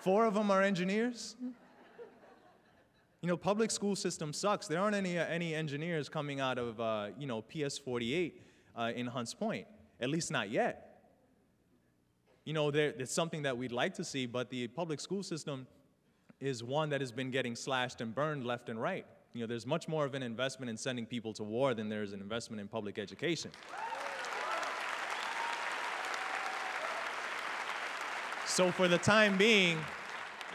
Four 0.00 0.26
of 0.26 0.34
them 0.34 0.50
are 0.50 0.60
engineers? 0.60 1.34
you 3.22 3.28
know, 3.28 3.38
public 3.38 3.70
school 3.70 3.96
system 3.96 4.34
sucks. 4.34 4.66
There 4.66 4.78
aren't 4.78 4.94
any, 4.94 5.18
uh, 5.18 5.24
any 5.24 5.54
engineers 5.54 6.10
coming 6.10 6.40
out 6.40 6.58
of, 6.58 6.78
uh, 6.78 7.06
you 7.18 7.26
know, 7.26 7.40
PS48 7.40 8.32
uh, 8.76 8.92
in 8.94 9.06
Hunts 9.06 9.32
Point, 9.32 9.66
at 9.98 10.10
least 10.10 10.30
not 10.30 10.50
yet. 10.50 11.06
You 12.44 12.52
know, 12.52 12.68
it's 12.68 13.14
something 13.14 13.44
that 13.44 13.56
we'd 13.56 13.72
like 13.72 13.94
to 13.94 14.04
see, 14.04 14.26
but 14.26 14.50
the 14.50 14.68
public 14.68 15.00
school 15.00 15.22
system 15.22 15.66
is 16.38 16.62
one 16.62 16.90
that 16.90 17.00
has 17.00 17.12
been 17.12 17.30
getting 17.30 17.56
slashed 17.56 18.02
and 18.02 18.14
burned 18.14 18.44
left 18.44 18.68
and 18.68 18.78
right. 18.78 19.06
You 19.32 19.40
know, 19.40 19.46
there's 19.46 19.66
much 19.66 19.88
more 19.88 20.04
of 20.04 20.14
an 20.14 20.22
investment 20.22 20.68
in 20.68 20.76
sending 20.76 21.06
people 21.06 21.32
to 21.34 21.44
war 21.44 21.72
than 21.72 21.88
there 21.88 22.02
is 22.02 22.12
an 22.12 22.20
investment 22.20 22.60
in 22.60 22.68
public 22.68 22.98
education. 22.98 23.52
So 28.52 28.70
for 28.70 28.86
the 28.86 28.98
time 28.98 29.38
being, 29.38 29.78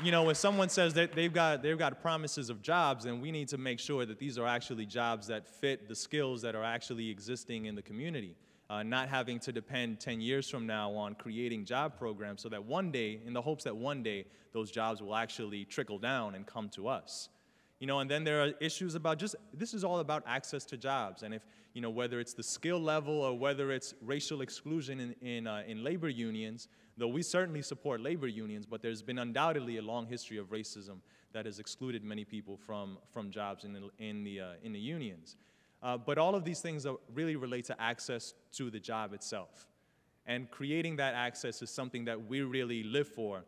you 0.04 0.12
know, 0.12 0.22
when 0.22 0.36
someone 0.36 0.70
says 0.70 0.94
that 0.94 1.14
they've 1.14 1.34
got, 1.34 1.64
they've 1.64 1.80
got 1.80 2.00
promises 2.00 2.52
of 2.52 2.62
jobs, 2.62 3.06
then 3.06 3.20
we 3.20 3.32
need 3.32 3.48
to 3.48 3.58
make 3.58 3.80
sure 3.80 4.06
that 4.06 4.20
these 4.20 4.38
are 4.38 4.46
actually 4.46 4.86
jobs 4.86 5.26
that 5.26 5.48
fit 5.48 5.90
the 5.90 5.96
skills 5.96 6.44
that 6.44 6.54
are 6.54 6.64
actually 6.64 7.10
existing 7.10 7.66
in 7.66 7.74
the 7.74 7.82
community. 7.82 8.36
Uh, 8.70 8.84
not 8.84 9.10
having 9.10 9.40
to 9.40 9.52
depend 9.52 10.00
10 10.00 10.22
years 10.22 10.48
from 10.48 10.68
now 10.68 10.92
on 10.92 11.16
creating 11.16 11.66
job 11.66 11.98
programs 11.98 12.44
so 12.44 12.50
that 12.50 12.64
one 12.64 12.92
day, 12.92 13.20
in 13.26 13.34
the 13.34 13.42
hopes 13.42 13.64
that 13.64 13.76
one 13.76 14.04
day, 14.04 14.28
those 14.54 14.70
jobs 14.70 15.02
will 15.02 15.16
actually 15.16 15.66
trickle 15.66 15.98
down 15.98 16.36
and 16.36 16.46
come 16.46 16.70
to 16.70 16.88
us. 16.88 17.30
You 17.80 17.86
know, 17.86 18.00
and 18.00 18.10
then 18.10 18.24
there 18.24 18.44
are 18.44 18.54
issues 18.60 18.96
about 18.96 19.20
just, 19.20 19.36
this 19.54 19.74
is 19.74 19.84
all 19.84 20.00
about 20.00 20.24
access 20.26 20.66
to 20.66 20.78
jobs. 20.78 21.22
And 21.22 21.34
if, 21.34 21.44
you 21.74 21.82
know, 21.82 21.92
whether 21.92 22.20
it's 22.20 22.34
the 22.34 22.42
skill 22.42 22.80
level 22.80 23.22
or 23.22 23.38
whether 23.38 23.72
it's 23.72 23.94
racial 24.02 24.42
exclusion 24.42 25.00
in, 25.00 25.16
in, 25.22 25.46
uh, 25.46 25.62
in 25.68 25.84
labor 25.84 26.10
unions, 26.10 26.70
though 26.98 27.08
we 27.08 27.22
certainly 27.22 27.62
support 27.62 28.02
labor 28.02 28.28
unions, 28.28 28.66
but 28.66 28.82
there's 28.82 29.04
been 29.04 29.20
undoubtedly 29.20 29.78
a 29.78 29.82
long 29.82 30.08
history 30.08 30.38
of 30.38 30.48
racism 30.50 30.98
that 31.34 31.46
has 31.46 31.60
excluded 31.60 32.04
many 32.04 32.26
people 32.26 32.58
from, 32.58 32.98
from 33.14 33.30
jobs 33.30 33.64
in 33.64 33.74
the, 33.74 33.90
in 34.00 34.24
the, 34.24 34.42
uh, 34.42 34.46
in 34.64 34.74
the 34.74 34.80
unions. 34.80 35.36
Uh, 35.84 35.96
but 35.96 36.18
all 36.18 36.34
of 36.34 36.44
these 36.44 36.62
things 36.62 36.88
really 37.14 37.36
relate 37.36 37.66
to 37.66 37.80
access 37.80 38.34
to 38.52 38.72
the 38.72 38.80
job 38.80 39.14
itself. 39.14 39.68
And 40.26 40.50
creating 40.50 40.96
that 40.96 41.14
access 41.14 41.62
is 41.62 41.70
something 41.70 42.06
that 42.06 42.28
we 42.28 42.42
really 42.42 42.82
live 42.82 43.08
for. 43.08 43.46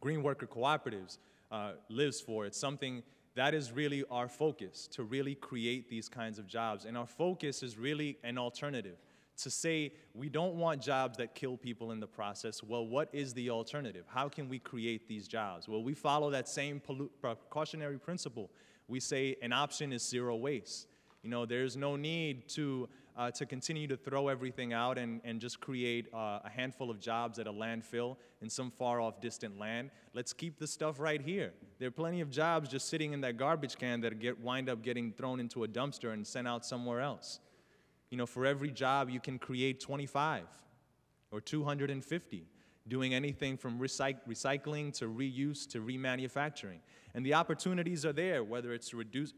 Green 0.00 0.22
Worker 0.22 0.46
Cooperatives 0.46 1.16
uh, 1.50 1.72
lives 1.88 2.20
for. 2.20 2.44
It's 2.44 2.58
something 2.58 3.02
that 3.36 3.54
is 3.54 3.70
really 3.70 4.02
our 4.10 4.28
focus, 4.28 4.88
to 4.92 5.04
really 5.04 5.34
create 5.34 5.88
these 5.88 6.08
kinds 6.08 6.38
of 6.38 6.46
jobs. 6.46 6.84
And 6.84 6.96
our 6.98 7.06
focus 7.06 7.62
is 7.62 7.78
really 7.78 8.18
an 8.24 8.38
alternative 8.38 8.96
to 9.38 9.50
say 9.50 9.92
we 10.14 10.30
don't 10.30 10.54
want 10.54 10.80
jobs 10.80 11.18
that 11.18 11.34
kill 11.34 11.56
people 11.58 11.92
in 11.92 12.00
the 12.00 12.06
process. 12.06 12.62
Well, 12.62 12.86
what 12.86 13.10
is 13.12 13.34
the 13.34 13.50
alternative? 13.50 14.04
How 14.08 14.30
can 14.30 14.48
we 14.48 14.58
create 14.58 15.06
these 15.06 15.28
jobs? 15.28 15.68
Well, 15.68 15.82
we 15.82 15.92
follow 15.92 16.30
that 16.30 16.48
same 16.48 16.80
precautionary 17.20 17.98
principle. 17.98 18.50
We 18.88 19.00
say 19.00 19.36
an 19.42 19.52
option 19.52 19.92
is 19.92 20.02
zero 20.02 20.36
waste. 20.36 20.88
You 21.22 21.28
know, 21.28 21.44
there's 21.44 21.76
no 21.76 21.96
need 21.96 22.48
to, 22.50 22.88
uh, 23.16 23.30
to 23.30 23.46
continue 23.46 23.86
to 23.86 23.96
throw 23.96 24.28
everything 24.28 24.72
out 24.72 24.98
and, 24.98 25.20
and 25.24 25.40
just 25.40 25.60
create 25.60 26.06
uh, 26.12 26.40
a 26.44 26.50
handful 26.50 26.90
of 26.90 27.00
jobs 27.00 27.38
at 27.38 27.46
a 27.46 27.52
landfill 27.52 28.16
in 28.42 28.50
some 28.50 28.70
far 28.70 29.00
off 29.00 29.20
distant 29.20 29.58
land. 29.58 29.90
Let's 30.12 30.32
keep 30.32 30.58
the 30.58 30.66
stuff 30.66 31.00
right 31.00 31.20
here. 31.20 31.52
There 31.78 31.88
are 31.88 31.92
plenty 31.92 32.20
of 32.20 32.30
jobs 32.30 32.68
just 32.68 32.88
sitting 32.88 33.12
in 33.12 33.20
that 33.22 33.36
garbage 33.36 33.76
can 33.76 34.00
that 34.02 34.18
get 34.18 34.38
wind 34.40 34.68
up 34.68 34.82
getting 34.82 35.12
thrown 35.12 35.40
into 35.40 35.64
a 35.64 35.68
dumpster 35.68 36.12
and 36.12 36.26
sent 36.26 36.46
out 36.46 36.66
somewhere 36.66 37.00
else. 37.00 37.40
You 38.10 38.18
know, 38.18 38.26
for 38.26 38.44
every 38.44 38.70
job 38.70 39.08
you 39.10 39.20
can 39.20 39.38
create 39.38 39.80
25 39.80 40.44
or 41.30 41.40
250 41.40 42.46
doing 42.88 43.14
anything 43.14 43.56
from 43.56 43.78
recyc 43.78 44.16
recycling 44.28 44.92
to 44.98 45.06
reuse 45.06 45.68
to 45.68 45.80
remanufacturing. 45.80 46.78
And 47.14 47.24
the 47.24 47.34
opportunities 47.34 48.04
are 48.04 48.12
there, 48.12 48.44
whether 48.44 48.72
it's 48.74 48.92
reduce, 48.92 49.32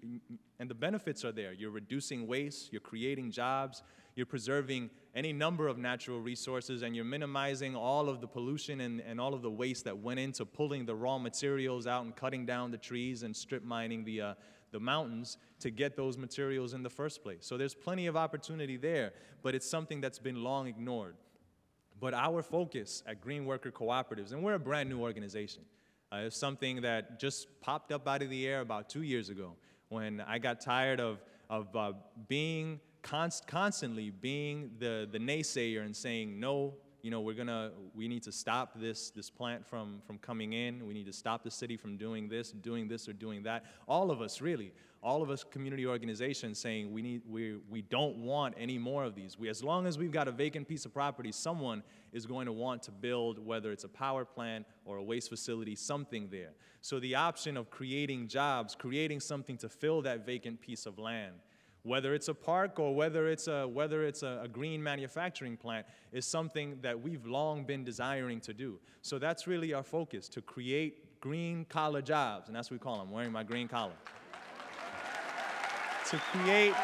and 0.59 0.69
the 0.69 0.75
benefits 0.75 1.25
are 1.25 1.33
there. 1.33 1.53
You're 1.53 1.71
reducing 1.71 2.27
waste, 2.27 2.73
you're 2.73 2.81
creating 2.81 3.31
jobs, 3.31 3.83
you're 4.17 4.27
preserving 4.27 4.91
any 5.15 5.33
number 5.33 5.69
of 5.69 5.79
natural 5.79 6.21
resources, 6.21 6.83
and 6.83 6.97
you're 6.97 7.05
minimizing 7.05 7.77
all 7.77 8.09
of 8.09 8.21
the 8.21 8.27
pollution 8.27 8.81
and, 8.81 9.01
and 9.01 9.21
all 9.21 9.33
of 9.33 9.43
the 9.43 9.51
waste 9.51 9.85
that 9.85 9.97
went 9.97 10.19
into 10.19 10.45
pulling 10.45 10.87
the 10.87 10.95
raw 10.95 11.19
materials 11.19 11.87
out 11.87 12.05
and 12.05 12.17
cutting 12.17 12.45
down 12.45 12.73
the 12.73 12.79
trees 12.79 13.23
and 13.23 13.35
strip 13.35 13.63
mining 13.63 14.05
the, 14.05 14.21
uh, 14.21 14.35
the 14.73 14.81
mountains 14.81 15.39
to 15.61 15.71
get 15.71 15.97
those 15.97 16.19
materials 16.19 16.75
in 16.75 16.83
the 16.83 16.91
first 16.91 17.23
place. 17.23 17.47
So 17.47 17.57
there's 17.57 17.75
plenty 17.75 18.09
of 18.09 18.17
opportunity 18.17 18.77
there, 18.77 19.13
but 19.43 19.55
it's 19.55 19.71
something 19.71 20.01
that's 20.01 20.19
been 20.19 20.43
long 20.43 20.67
ignored. 20.67 21.15
But 22.01 22.15
our 22.15 22.43
focus 22.43 23.03
at 23.07 23.21
Green 23.21 23.45
Worker 23.45 23.71
Cooperatives, 23.71 24.33
and 24.33 24.43
we're 24.43 24.55
a 24.55 24.59
brand 24.59 24.89
new 24.89 25.01
organization, 25.01 25.63
uh, 26.13 26.23
it's 26.27 26.37
something 26.37 26.83
that 26.83 27.19
just 27.21 27.49
popped 27.61 27.93
up 27.93 28.07
out 28.07 28.23
of 28.23 28.31
the 28.31 28.47
air 28.47 28.61
about 28.61 28.89
two 28.89 29.03
years 29.03 29.29
ago 29.29 29.55
when 29.89 30.21
I 30.21 30.39
got 30.39 30.61
tired 30.61 31.01
of, 31.01 31.23
of 31.51 31.75
uh, 31.75 31.93
being 32.29 32.81
const 33.03 33.47
constantly 33.47 34.11
being 34.11 34.71
the, 34.79 35.09
the 35.11 35.19
naysayer 35.19 35.85
and 35.85 35.97
saying, 35.97 36.39
no, 36.39 36.75
you 37.03 37.11
know, 37.11 37.21
we're 37.21 37.35
gonna, 37.35 37.71
we 37.95 38.09
need 38.09 38.23
to 38.25 38.33
stop 38.33 38.73
this, 38.75 39.11
this 39.11 39.31
plant 39.31 39.67
from, 39.67 40.01
from 40.07 40.19
coming 40.19 40.53
in. 40.53 40.87
We 40.87 40.95
need 40.95 41.07
to 41.07 41.13
stop 41.13 41.43
the 41.45 41.51
city 41.51 41.77
from 41.77 41.97
doing 41.97 42.29
this, 42.29 42.51
doing 42.51 42.89
this, 42.89 43.09
or 43.09 43.13
doing 43.13 43.43
that. 43.45 43.65
All 43.87 44.11
of 44.11 44.21
us, 44.21 44.41
really, 44.41 44.73
all 45.03 45.23
of 45.23 45.31
us 45.31 45.45
community 45.45 45.87
organizations 45.87 46.59
saying 46.59 46.93
we, 46.93 47.03
need, 47.03 47.23
we, 47.29 47.57
we 47.71 47.83
don't 47.83 48.19
want 48.19 48.55
any 48.59 48.79
more 48.79 49.05
of 49.05 49.15
these. 49.15 49.39
We, 49.39 49.49
as 49.49 49.63
long 49.63 49.87
as 49.87 49.97
we've 49.97 50.11
got 50.11 50.27
a 50.27 50.33
vacant 50.33 50.67
piece 50.67 50.85
of 50.85 50.93
property, 50.93 51.31
someone 51.31 51.85
is 52.13 52.27
going 52.27 52.47
to 52.47 52.53
want 52.53 52.83
to 52.85 52.91
build, 52.91 53.39
whether 53.45 53.71
it's 53.71 53.85
a 53.85 53.89
power 53.89 54.25
plant 54.25 54.67
or 54.85 54.97
a 54.97 55.03
waste 55.03 55.29
facility, 55.29 55.77
something 55.77 56.29
there. 56.31 56.53
So 56.81 56.99
the 56.99 57.15
option 57.15 57.57
of 57.57 57.71
creating 57.71 58.29
jobs, 58.29 58.75
creating 58.75 59.21
something 59.21 59.57
to 59.59 59.69
fill 59.69 60.03
that 60.03 60.27
vacant 60.27 60.61
piece 60.61 60.87
of 60.87 60.99
land, 60.99 61.35
whether 61.89 62.15
it's 62.15 62.29
a 62.29 62.35
park 62.35 62.79
or 62.79 62.95
whether 62.95 63.29
it's 63.29 63.49
a, 63.49 63.67
whether 63.67 64.05
it's 64.05 64.23
a, 64.23 64.41
a, 64.45 64.49
green 64.49 64.83
manufacturing 64.83 65.57
plant, 65.57 65.87
is 66.13 66.27
something 66.27 66.79
that 66.83 67.01
we've 67.01 67.27
long 67.27 67.65
been 67.65 67.83
desiring 67.83 68.41
to 68.41 68.53
do. 68.53 68.79
So 69.03 69.19
that's 69.19 69.47
really 69.47 69.73
our 69.73 69.83
focus, 69.83 70.29
to 70.29 70.43
create 70.43 71.21
green 71.21 71.65
collar 71.69 72.03
jobs, 72.03 72.49
and 72.49 72.55
that's 72.55 72.71
what 72.71 72.81
we 72.81 72.85
call 72.85 72.99
them, 72.99 73.11
wearing 73.11 73.33
my 73.33 73.43
green 73.43 73.69
collar. 73.69 73.95
to 76.11 76.17
create 76.17 76.75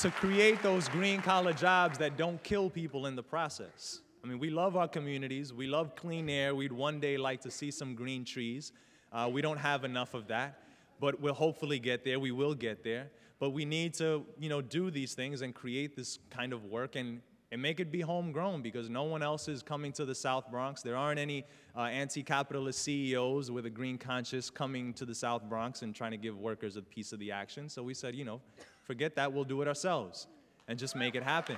to 0.00 0.10
create 0.10 0.62
those 0.62 0.88
green 0.88 1.22
collar 1.22 1.52
jobs 1.52 1.96
that 1.98 2.16
don't 2.16 2.42
kill 2.42 2.68
people 2.68 3.06
in 3.06 3.16
the 3.16 3.22
process. 3.22 4.00
I 4.22 4.26
mean, 4.26 4.38
we 4.38 4.50
love 4.50 4.76
our 4.76 4.88
communities, 4.88 5.52
we 5.52 5.66
love 5.66 5.96
clean 5.96 6.28
air, 6.28 6.54
we'd 6.54 6.72
one 6.72 7.00
day 7.00 7.16
like 7.16 7.40
to 7.42 7.50
see 7.50 7.70
some 7.70 7.94
green 7.94 8.24
trees, 8.24 8.72
uh, 9.14 9.30
we 9.32 9.40
don't 9.40 9.58
have 9.58 9.84
enough 9.84 10.12
of 10.12 10.26
that, 10.26 10.58
but 10.98 11.20
we'll 11.20 11.34
hopefully 11.34 11.78
get 11.78 12.04
there. 12.04 12.18
We 12.18 12.32
will 12.32 12.54
get 12.54 12.82
there. 12.82 13.10
But 13.38 13.50
we 13.50 13.64
need 13.64 13.94
to, 13.94 14.24
you 14.38 14.48
know, 14.48 14.60
do 14.60 14.90
these 14.90 15.14
things 15.14 15.40
and 15.40 15.54
create 15.54 15.94
this 15.94 16.18
kind 16.30 16.52
of 16.52 16.64
work 16.64 16.96
and, 16.96 17.20
and 17.52 17.62
make 17.62 17.78
it 17.78 17.92
be 17.92 18.00
homegrown 18.00 18.62
because 18.62 18.88
no 18.88 19.04
one 19.04 19.22
else 19.22 19.48
is 19.48 19.62
coming 19.62 19.92
to 19.92 20.04
the 20.04 20.14
South 20.14 20.50
Bronx. 20.50 20.82
There 20.82 20.96
aren't 20.96 21.20
any 21.20 21.44
uh, 21.76 21.82
anti-capitalist 21.82 22.82
CEOs 22.82 23.50
with 23.50 23.66
a 23.66 23.70
green 23.70 23.98
conscience 23.98 24.50
coming 24.50 24.92
to 24.94 25.04
the 25.04 25.14
South 25.14 25.42
Bronx 25.44 25.82
and 25.82 25.94
trying 25.94 26.12
to 26.12 26.16
give 26.16 26.36
workers 26.36 26.76
a 26.76 26.82
piece 26.82 27.12
of 27.12 27.18
the 27.18 27.30
action. 27.30 27.68
So 27.68 27.82
we 27.82 27.94
said, 27.94 28.14
you 28.16 28.24
know, 28.24 28.40
forget 28.82 29.14
that, 29.16 29.32
we'll 29.32 29.44
do 29.44 29.62
it 29.62 29.68
ourselves 29.68 30.26
and 30.66 30.78
just 30.78 30.96
make 30.96 31.14
it 31.14 31.22
happen. 31.22 31.56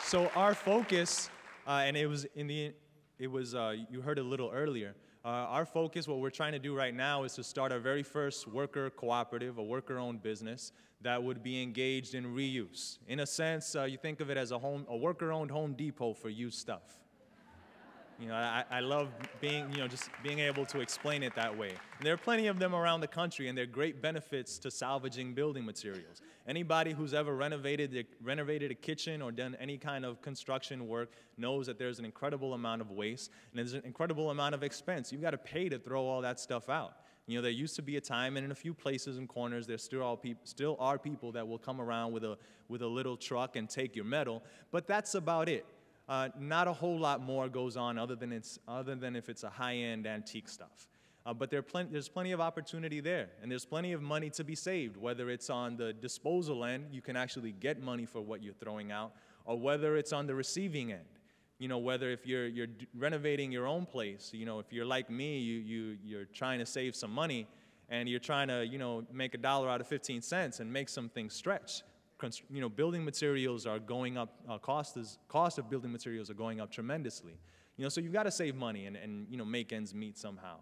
So 0.00 0.30
our 0.34 0.54
focus 0.54 1.28
uh, 1.68 1.82
and 1.84 1.96
it 1.96 2.06
was 2.06 2.24
in 2.34 2.46
the, 2.46 2.72
it 3.18 3.30
was, 3.30 3.54
uh, 3.54 3.74
you 3.90 4.00
heard 4.00 4.18
a 4.18 4.22
little 4.22 4.50
earlier. 4.52 4.94
Uh, 5.24 5.28
our 5.28 5.66
focus, 5.66 6.08
what 6.08 6.18
we're 6.18 6.30
trying 6.30 6.52
to 6.52 6.58
do 6.58 6.74
right 6.74 6.94
now 6.94 7.24
is 7.24 7.34
to 7.34 7.44
start 7.44 7.70
our 7.72 7.78
very 7.78 8.02
first 8.02 8.48
worker 8.48 8.88
cooperative, 8.88 9.58
a 9.58 9.62
worker-owned 9.62 10.22
business 10.22 10.72
that 11.02 11.22
would 11.22 11.42
be 11.42 11.62
engaged 11.62 12.14
in 12.14 12.24
reuse. 12.34 12.98
In 13.06 13.20
a 13.20 13.26
sense, 13.26 13.76
uh, 13.76 13.84
you 13.84 13.98
think 13.98 14.20
of 14.20 14.30
it 14.30 14.38
as 14.38 14.50
a, 14.50 14.58
home, 14.58 14.86
a 14.88 14.96
worker-owned 14.96 15.50
Home 15.50 15.74
Depot 15.74 16.14
for 16.14 16.30
used 16.30 16.58
stuff. 16.58 17.02
You 18.18 18.28
know, 18.28 18.34
I, 18.34 18.64
I 18.70 18.80
love 18.80 19.10
being, 19.40 19.70
you 19.70 19.78
know, 19.78 19.86
just 19.86 20.10
being 20.24 20.40
able 20.40 20.66
to 20.66 20.80
explain 20.80 21.22
it 21.22 21.34
that 21.36 21.56
way. 21.56 21.68
And 21.68 22.06
there 22.06 22.14
are 22.14 22.18
plenty 22.18 22.48
of 22.48 22.58
them 22.58 22.74
around 22.74 23.00
the 23.00 23.06
country, 23.06 23.48
and 23.48 23.56
they're 23.56 23.66
great 23.66 24.02
benefits 24.02 24.58
to 24.60 24.70
salvaging 24.70 25.34
building 25.34 25.64
materials. 25.64 26.20
Anybody 26.48 26.92
who's 26.92 27.12
ever 27.12 27.36
renovated, 27.36 28.06
renovated 28.22 28.70
a 28.70 28.74
kitchen 28.74 29.20
or 29.20 29.30
done 29.30 29.56
any 29.60 29.76
kind 29.76 30.04
of 30.04 30.22
construction 30.22 30.88
work 30.88 31.12
knows 31.36 31.66
that 31.66 31.78
there's 31.78 31.98
an 31.98 32.06
incredible 32.06 32.54
amount 32.54 32.80
of 32.80 32.90
waste 32.90 33.30
and 33.52 33.58
there's 33.58 33.74
an 33.74 33.82
incredible 33.84 34.30
amount 34.30 34.54
of 34.54 34.62
expense. 34.62 35.12
You've 35.12 35.20
got 35.20 35.32
to 35.32 35.38
pay 35.38 35.68
to 35.68 35.78
throw 35.78 36.02
all 36.06 36.22
that 36.22 36.40
stuff 36.40 36.68
out. 36.68 36.94
You 37.26 37.36
know, 37.36 37.42
there 37.42 37.50
used 37.50 37.76
to 37.76 37.82
be 37.82 37.98
a 37.98 38.00
time, 38.00 38.38
and 38.38 38.46
in 38.46 38.52
a 38.52 38.54
few 38.54 38.72
places 38.72 39.18
and 39.18 39.28
corners, 39.28 39.66
there 39.66 39.76
still 39.76 40.02
are, 40.02 40.16
peop- 40.16 40.48
still 40.48 40.78
are 40.80 40.98
people 40.98 41.30
that 41.32 41.46
will 41.46 41.58
come 41.58 41.78
around 41.78 42.12
with 42.12 42.24
a, 42.24 42.38
with 42.68 42.80
a 42.80 42.86
little 42.86 43.18
truck 43.18 43.56
and 43.56 43.68
take 43.68 43.94
your 43.94 44.06
metal, 44.06 44.42
but 44.70 44.86
that's 44.86 45.14
about 45.14 45.46
it 45.50 45.66
uh, 46.08 46.30
not 46.38 46.66
a 46.66 46.72
whole 46.72 46.98
lot 46.98 47.20
more 47.20 47.48
goes 47.48 47.76
on 47.76 47.98
other 47.98 48.16
than, 48.16 48.32
it's, 48.32 48.58
other 48.66 48.94
than 48.94 49.14
if 49.14 49.28
it's 49.28 49.44
a 49.44 49.50
high-end 49.50 50.06
antique 50.06 50.48
stuff. 50.48 50.88
Uh, 51.28 51.34
but 51.34 51.50
there 51.50 51.60
plen 51.60 51.88
there's 51.92 52.08
plenty 52.08 52.32
of 52.32 52.40
opportunity 52.40 53.00
there, 53.00 53.28
and 53.42 53.50
there's 53.50 53.66
plenty 53.66 53.92
of 53.92 54.00
money 54.00 54.30
to 54.30 54.42
be 54.42 54.54
saved, 54.54 54.96
whether 54.96 55.28
it's 55.28 55.50
on 55.50 55.76
the 55.76 55.92
disposal 55.92 56.64
end, 56.64 56.86
you 56.90 57.02
can 57.02 57.16
actually 57.16 57.52
get 57.52 57.82
money 57.82 58.06
for 58.06 58.22
what 58.22 58.42
you're 58.42 58.54
throwing 58.54 58.90
out, 58.90 59.12
or 59.44 59.60
whether 59.60 59.98
it's 59.98 60.14
on 60.14 60.26
the 60.26 60.34
receiving 60.34 60.90
end. 60.90 61.04
You 61.58 61.68
know, 61.68 61.76
whether 61.76 62.08
if 62.08 62.26
you're, 62.26 62.46
you're 62.46 62.68
renovating 62.96 63.52
your 63.52 63.66
own 63.66 63.84
place, 63.84 64.30
you 64.32 64.46
know, 64.46 64.58
if 64.58 64.72
you're 64.72 64.86
like 64.86 65.10
me, 65.10 65.38
you, 65.38 65.58
you, 65.58 65.98
you're 66.02 66.24
trying 66.24 66.60
to 66.60 66.66
save 66.66 66.96
some 66.96 67.10
money, 67.10 67.46
and 67.90 68.08
you're 68.08 68.20
trying 68.20 68.48
to, 68.48 68.66
you 68.66 68.78
know, 68.78 69.04
make 69.12 69.34
a 69.34 69.38
dollar 69.38 69.68
out 69.68 69.82
of 69.82 69.86
15 69.86 70.22
cents 70.22 70.60
and 70.60 70.72
make 70.72 70.88
some 70.88 71.10
things 71.10 71.34
stretch 71.34 71.82
you 72.50 72.60
know, 72.60 72.68
building 72.68 73.04
materials 73.04 73.64
are 73.64 73.78
going 73.78 74.18
up, 74.18 74.34
uh, 74.48 74.58
cost, 74.58 74.96
is, 74.96 75.18
cost 75.28 75.58
of 75.58 75.70
building 75.70 75.92
materials 75.92 76.28
are 76.30 76.34
going 76.34 76.60
up 76.60 76.68
tremendously. 76.68 77.38
You 77.76 77.84
know, 77.84 77.88
so 77.88 78.00
you've 78.00 78.12
got 78.12 78.24
to 78.24 78.30
save 78.32 78.56
money 78.56 78.86
and, 78.86 78.96
and, 78.96 79.28
you 79.30 79.36
know, 79.36 79.44
make 79.44 79.72
ends 79.72 79.94
meet 79.94 80.18
somehow. 80.18 80.56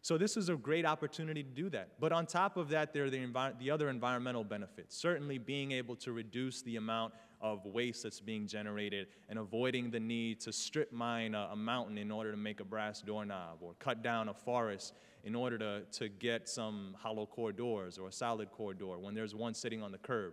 So 0.00 0.16
this 0.16 0.36
is 0.36 0.48
a 0.48 0.56
great 0.56 0.86
opportunity 0.86 1.42
to 1.42 1.50
do 1.50 1.68
that. 1.70 1.90
But 2.00 2.12
on 2.12 2.26
top 2.26 2.56
of 2.56 2.68
that, 2.70 2.92
there 2.92 3.04
are 3.04 3.10
the, 3.10 3.52
the 3.58 3.70
other 3.70 3.88
environmental 3.88 4.44
benefits. 4.44 4.96
Certainly 4.96 5.38
being 5.38 5.72
able 5.72 5.96
to 5.96 6.12
reduce 6.12 6.62
the 6.62 6.76
amount 6.76 7.14
of 7.40 7.64
waste 7.64 8.02
that's 8.02 8.20
being 8.20 8.46
generated 8.46 9.08
and 9.28 9.38
avoiding 9.38 9.90
the 9.90 10.00
need 10.00 10.40
to 10.40 10.52
strip 10.52 10.92
mine 10.92 11.34
a, 11.34 11.50
a, 11.52 11.56
mountain 11.56 11.98
in 11.98 12.10
order 12.10 12.30
to 12.30 12.36
make 12.36 12.60
a 12.60 12.64
brass 12.64 13.00
doorknob 13.00 13.58
or 13.60 13.74
cut 13.78 14.02
down 14.02 14.28
a 14.28 14.34
forest 14.34 14.94
in 15.24 15.34
order 15.34 15.58
to, 15.58 15.82
to 15.92 16.08
get 16.08 16.48
some 16.48 16.94
hollow 16.98 17.26
core 17.26 17.52
doors 17.52 17.98
or 17.98 18.08
a 18.08 18.12
solid 18.12 18.50
core 18.50 18.74
door 18.74 18.98
when 18.98 19.14
there's 19.14 19.34
one 19.34 19.54
sitting 19.54 19.82
on 19.82 19.92
the 19.92 19.98
curb 19.98 20.32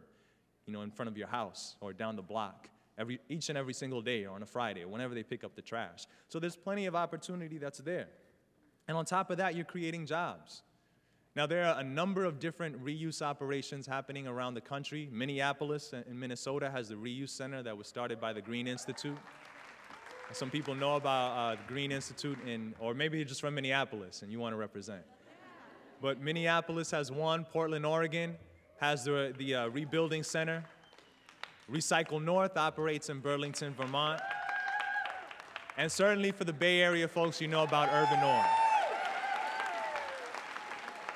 you 0.66 0.74
know, 0.74 0.82
in 0.82 0.90
front 0.90 1.10
of 1.10 1.18
your 1.18 1.28
house 1.28 1.76
or 1.80 1.94
down 1.94 2.16
the 2.16 2.22
block 2.22 2.70
every, 2.98 3.20
each 3.30 3.50
and 3.50 3.58
every 3.58 3.74
single 3.74 4.02
day 4.02 4.26
or 4.26 4.36
on 4.36 4.42
a 4.42 4.46
Friday 4.46 4.84
or 4.84 4.88
whenever 4.88 5.14
they 5.14 5.24
pick 5.24 5.44
up 5.44 5.56
the 5.56 5.62
trash. 5.62 6.08
So 6.28 6.40
there's 6.40 6.56
plenty 6.56 6.86
of 6.86 6.96
opportunity 6.96 7.58
that's 7.58 7.80
there. 7.80 8.08
And 8.88 8.96
on 8.98 9.06
top 9.06 9.30
of 9.32 9.38
that, 9.38 9.56
you're 9.56 9.66
creating 9.66 10.06
jobs. 10.06 10.62
Now, 11.36 11.46
there 11.46 11.66
are 11.66 11.80
a 11.80 11.84
number 11.84 12.24
of 12.24 12.40
different 12.40 12.82
reuse 12.84 13.22
operations 13.22 13.86
happening 13.86 14.26
around 14.26 14.54
the 14.54 14.62
country. 14.62 15.10
Minneapolis 15.12 15.94
in 15.94 16.18
Minnesota 16.18 16.70
has 16.70 16.88
the 16.88 16.96
Reuse 16.96 17.30
Center 17.30 17.62
that 17.62 17.78
was 17.78 17.88
started 17.88 18.22
by 18.22 18.32
the 18.32 18.42
Green 18.42 18.68
Institute. 18.68 19.18
Some 20.32 20.50
people 20.50 20.74
know 20.76 20.96
about 20.96 21.32
uh, 21.38 21.56
the 21.56 21.68
Green 21.68 21.92
Institute, 21.92 22.38
in, 22.48 22.74
or 22.80 22.94
maybe 22.94 23.18
you're 23.18 23.28
just 23.28 23.42
from 23.42 23.56
Minneapolis 23.56 24.22
and 24.22 24.32
you 24.32 24.40
want 24.40 24.54
to 24.54 24.58
represent. 24.58 25.02
But 26.02 26.22
Minneapolis 26.22 26.90
has 26.92 27.12
one, 27.12 27.44
Portland, 27.44 27.86
Oregon 27.86 28.36
has 28.80 29.04
the, 29.04 29.34
the 29.38 29.56
uh, 29.56 29.68
Rebuilding 29.68 30.24
Center. 30.24 30.64
Recycle 31.72 32.24
North 32.24 32.58
operates 32.58 33.10
in 33.10 33.20
Burlington, 33.20 33.74
Vermont. 33.74 34.22
And 35.78 35.92
certainly 35.92 36.32
for 36.32 36.46
the 36.46 36.54
Bay 36.54 36.82
Area 36.82 37.08
folks, 37.08 37.42
you 37.42 37.48
know 37.48 37.64
about 37.64 37.90
Urban 37.92 38.24
Ore. 38.24 38.65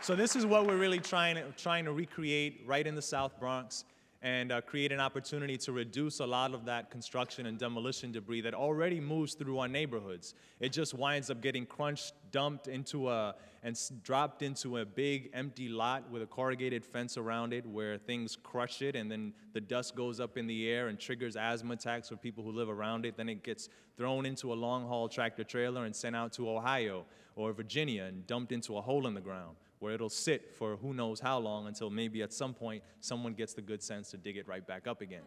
So 0.10 0.16
this 0.16 0.36
is 0.36 0.44
what 0.44 0.66
we're 0.66 0.76
really 0.76 0.98
trying 0.98 1.36
to, 1.36 1.44
trying 1.56 1.86
to 1.86 1.92
recreate 1.92 2.64
right 2.66 2.88
in 2.88 2.96
the 2.96 3.02
South 3.02 3.40
Bronx. 3.40 3.86
and 4.24 4.52
uh, 4.52 4.60
create 4.60 4.92
an 4.92 5.00
opportunity 5.00 5.56
to 5.56 5.72
reduce 5.72 6.20
a 6.20 6.26
lot 6.26 6.56
of 6.56 6.66
that 6.66 6.90
construction 6.90 7.46
and 7.46 7.60
demolition 7.60 8.12
debris 8.12 8.42
that 8.42 8.56
already 8.56 9.00
moves 9.00 9.36
through 9.36 9.60
our 9.60 9.68
neighborhoods. 9.68 10.34
It 10.60 10.74
just 10.74 10.96
winds 10.96 11.30
up 11.30 11.42
getting 11.42 11.68
crunched, 11.68 12.14
dumped 12.32 12.68
into 12.68 13.08
a, 13.08 13.36
and 13.62 13.80
dropped 14.04 14.42
into 14.42 14.80
a 14.80 14.86
big 14.86 15.30
empty 15.36 15.70
lot 15.70 16.10
with 16.10 16.24
a 16.24 16.26
corrugated 16.26 16.84
fence 16.84 17.16
around 17.16 17.54
it 17.54 17.64
where 17.68 18.00
things 18.00 18.36
crush 18.36 18.82
it 18.82 18.96
and 18.96 19.12
then 19.12 19.32
the 19.54 19.62
dust 19.62 19.96
goes 19.96 20.20
up 20.20 20.40
in 20.40 20.48
the 20.48 20.68
air 20.68 20.88
and 20.88 21.00
triggers 21.00 21.36
asthma 21.36 21.76
attacks 21.76 22.10
for 22.10 22.18
people 22.18 22.44
who 22.44 22.52
live 22.52 22.68
around 22.70 23.06
it. 23.06 23.16
Then 23.16 23.30
it 23.30 23.44
gets 23.44 23.70
thrown 23.96 24.26
into 24.26 24.52
a 24.52 24.56
long 24.56 24.88
haul 24.88 25.08
tractor 25.08 25.44
trailer 25.44 25.86
and 25.86 25.96
sent 25.96 26.16
out 26.16 26.34
to 26.34 26.50
Ohio 26.50 27.06
or 27.36 27.54
Virginia 27.54 28.06
and 28.06 28.26
dumped 28.26 28.52
into 28.52 28.76
a 28.76 28.82
hole 28.82 29.06
in 29.06 29.14
the 29.14 29.22
ground 29.22 29.56
where 29.80 29.94
it'll 29.94 30.10
sit 30.10 30.54
for 30.58 30.76
who 30.78 30.94
knows 30.94 31.20
how 31.20 31.40
long 31.40 31.68
until 31.68 31.90
maybe 31.90 32.22
at 32.22 32.34
some 32.34 32.54
point 32.54 32.84
someone 33.00 33.34
gets 33.34 33.54
the 33.54 33.62
good 33.62 33.82
sense 33.82 34.12
to 34.12 34.18
dig 34.18 34.38
it 34.38 34.48
right 34.48 34.66
back 34.66 34.88
up 34.88 35.02
again. 35.02 35.24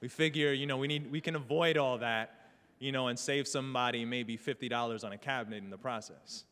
We 0.00 0.08
figure, 0.08 0.52
you 0.52 0.66
know, 0.66 0.76
we, 0.76 0.86
need, 0.86 1.10
we 1.10 1.20
can 1.20 1.34
avoid 1.34 1.76
all 1.76 1.98
that, 1.98 2.50
you 2.78 2.92
know, 2.92 3.08
and 3.08 3.18
save 3.18 3.48
somebody 3.48 4.04
maybe 4.04 4.38
$50 4.38 5.04
on 5.04 5.12
a 5.12 5.18
cabinet 5.18 5.64
in 5.64 5.70
the 5.70 5.78
process. 5.78 6.44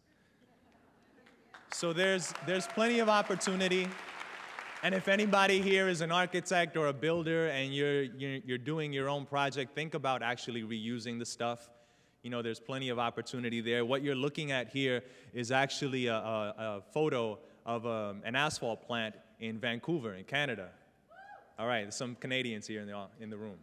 So 1.72 1.92
there's, 1.92 2.34
there's 2.46 2.66
plenty 2.66 2.98
of 2.98 3.08
opportunity. 3.08 3.88
And 4.82 4.94
if 4.94 5.06
anybody 5.06 5.60
here 5.60 5.88
is 5.88 6.00
an 6.00 6.10
architect 6.10 6.76
or 6.76 6.88
a 6.88 6.92
builder 6.92 7.48
and 7.48 7.72
you're, 7.72 8.02
you're, 8.02 8.40
you're 8.44 8.58
doing 8.58 8.92
your 8.92 9.08
own 9.08 9.24
project, 9.24 9.74
think 9.74 9.94
about 9.94 10.22
actually 10.22 10.62
reusing 10.62 11.18
the 11.18 11.26
stuff 11.26 11.70
you 12.26 12.30
know, 12.30 12.42
there's 12.42 12.58
plenty 12.58 12.88
of 12.88 12.98
opportunity 12.98 13.60
there. 13.60 13.84
What 13.84 14.02
you're 14.02 14.16
looking 14.16 14.50
at 14.50 14.68
here 14.68 15.04
is 15.32 15.52
actually 15.52 16.08
a, 16.08 16.16
a, 16.16 16.54
a 16.58 16.82
photo 16.92 17.38
of 17.64 17.86
um, 17.86 18.20
an 18.24 18.34
asphalt 18.34 18.84
plant 18.84 19.14
in 19.38 19.60
Vancouver, 19.60 20.14
in 20.14 20.24
Canada. 20.24 20.70
All 21.56 21.68
right, 21.68 21.94
some 21.94 22.16
Canadians 22.16 22.66
here 22.66 22.80
in 22.80 22.88
the, 22.88 23.00
in 23.20 23.30
the 23.30 23.36
room. 23.36 23.58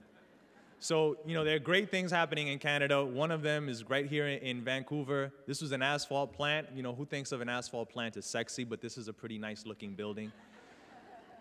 So, 0.79 1.17
you 1.25 1.33
know, 1.33 1.43
there 1.43 1.57
are 1.57 1.59
great 1.59 1.91
things 1.91 2.09
happening 2.09 2.47
in 2.47 2.57
Canada. 2.57 3.03
One 3.03 3.31
of 3.31 3.41
them 3.41 3.67
is 3.67 3.89
right 3.89 4.05
here 4.05 4.27
in 4.27 4.61
Vancouver. 4.61 5.33
This 5.45 5.61
was 5.61 5.73
an 5.73 5.81
asphalt 5.81 6.31
plant. 6.31 6.67
You 6.73 6.83
know, 6.83 6.95
who 6.95 7.05
thinks 7.05 7.33
of 7.33 7.41
an 7.41 7.49
asphalt 7.49 7.89
plant 7.89 8.15
as 8.15 8.25
sexy, 8.25 8.63
but 8.63 8.79
this 8.79 8.97
is 8.97 9.09
a 9.09 9.13
pretty 9.13 9.37
nice 9.37 9.65
looking 9.65 9.93
building. 9.93 10.31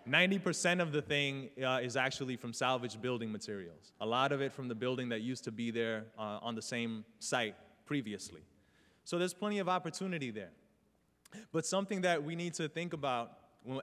90% 0.07 0.81
of 0.81 0.91
the 0.91 1.01
thing 1.01 1.49
uh, 1.63 1.79
is 1.81 1.95
actually 1.95 2.35
from 2.35 2.53
salvaged 2.53 3.01
building 3.01 3.31
materials. 3.31 3.93
A 4.01 4.05
lot 4.05 4.31
of 4.31 4.41
it 4.41 4.51
from 4.51 4.67
the 4.67 4.75
building 4.75 5.09
that 5.09 5.21
used 5.21 5.43
to 5.45 5.51
be 5.51 5.71
there 5.71 6.05
uh, 6.17 6.39
on 6.41 6.55
the 6.55 6.61
same 6.61 7.05
site 7.19 7.55
previously. 7.85 8.41
So 9.05 9.17
there's 9.17 9.33
plenty 9.33 9.59
of 9.59 9.69
opportunity 9.69 10.31
there. 10.31 10.51
But 11.51 11.65
something 11.65 12.01
that 12.01 12.23
we 12.23 12.35
need 12.35 12.53
to 12.55 12.67
think 12.67 12.93
about 12.93 13.31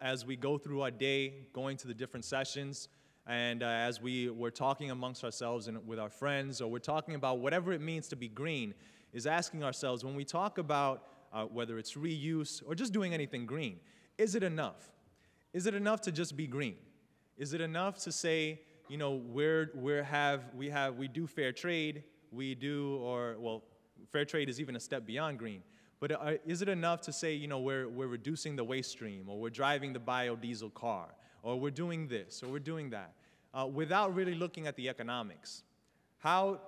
as 0.00 0.26
we 0.26 0.36
go 0.36 0.58
through 0.58 0.82
our 0.82 0.90
day, 0.90 1.46
going 1.52 1.76
to 1.78 1.88
the 1.88 1.94
different 1.94 2.24
sessions, 2.24 2.88
and 3.26 3.62
uh, 3.62 3.66
as 3.66 4.00
we 4.00 4.28
were 4.30 4.50
talking 4.50 4.90
amongst 4.90 5.24
ourselves 5.24 5.68
and 5.68 5.86
with 5.86 5.98
our 5.98 6.10
friends, 6.10 6.60
or 6.60 6.70
we're 6.70 6.78
talking 6.78 7.14
about 7.14 7.38
whatever 7.38 7.72
it 7.72 7.80
means 7.80 8.08
to 8.08 8.16
be 8.16 8.28
green, 8.28 8.74
is 9.12 9.26
asking 9.26 9.64
ourselves 9.64 10.04
when 10.04 10.14
we 10.14 10.24
talk 10.24 10.58
about 10.58 11.04
uh, 11.32 11.44
whether 11.44 11.78
it's 11.78 11.94
reuse 11.94 12.62
or 12.66 12.74
just 12.74 12.92
doing 12.92 13.14
anything 13.14 13.46
green, 13.46 13.78
is 14.18 14.34
it 14.34 14.42
enough? 14.42 14.90
Is 15.52 15.66
it 15.66 15.74
enough 15.74 16.00
to 16.02 16.12
just 16.12 16.36
be 16.36 16.46
green? 16.46 16.76
Is 17.36 17.54
it 17.54 17.60
enough 17.60 17.98
to 18.04 18.12
say, 18.12 18.60
you 18.88 18.96
know, 18.96 19.12
we're, 19.12 19.70
we're 19.74 20.02
have, 20.02 20.42
we, 20.54 20.70
have, 20.70 20.96
we 20.96 21.08
do 21.08 21.26
fair 21.26 21.52
trade, 21.52 22.04
we 22.30 22.54
do, 22.54 22.98
or, 22.98 23.36
well, 23.38 23.64
fair 24.12 24.24
trade 24.24 24.48
is 24.48 24.60
even 24.60 24.76
a 24.76 24.80
step 24.80 25.06
beyond 25.06 25.38
green. 25.38 25.62
But 25.98 26.12
uh, 26.12 26.32
is 26.46 26.62
it 26.62 26.68
enough 26.68 27.00
to 27.02 27.12
say, 27.12 27.34
you 27.34 27.48
know, 27.48 27.58
we're, 27.58 27.88
we're 27.88 28.06
reducing 28.06 28.56
the 28.56 28.64
waste 28.64 28.92
stream, 28.92 29.28
or 29.28 29.38
we're 29.38 29.50
driving 29.50 29.92
the 29.92 29.98
biodiesel 29.98 30.72
car, 30.74 31.08
or 31.42 31.58
we're 31.58 31.70
doing 31.70 32.06
this, 32.06 32.42
or 32.42 32.48
we're 32.48 32.58
doing 32.58 32.90
that, 32.90 33.12
uh, 33.52 33.66
without 33.66 34.14
really 34.14 34.34
looking 34.34 34.66
at 34.66 34.76
the 34.76 34.88
economics? 34.88 35.64
How, 36.18 36.60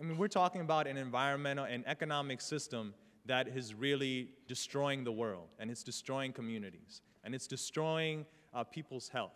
I 0.00 0.04
mean, 0.04 0.16
we're 0.16 0.28
talking 0.28 0.62
about 0.62 0.86
an 0.86 0.96
environmental 0.96 1.66
and 1.66 1.86
economic 1.86 2.40
system 2.40 2.94
that 3.26 3.48
is 3.48 3.74
really 3.74 4.30
destroying 4.48 5.04
the 5.04 5.12
world, 5.12 5.48
and 5.58 5.70
it's 5.70 5.84
destroying 5.84 6.32
communities 6.32 7.02
and 7.24 7.34
it's 7.34 7.46
destroying 7.46 8.26
uh, 8.54 8.64
people's 8.64 9.08
health. 9.08 9.34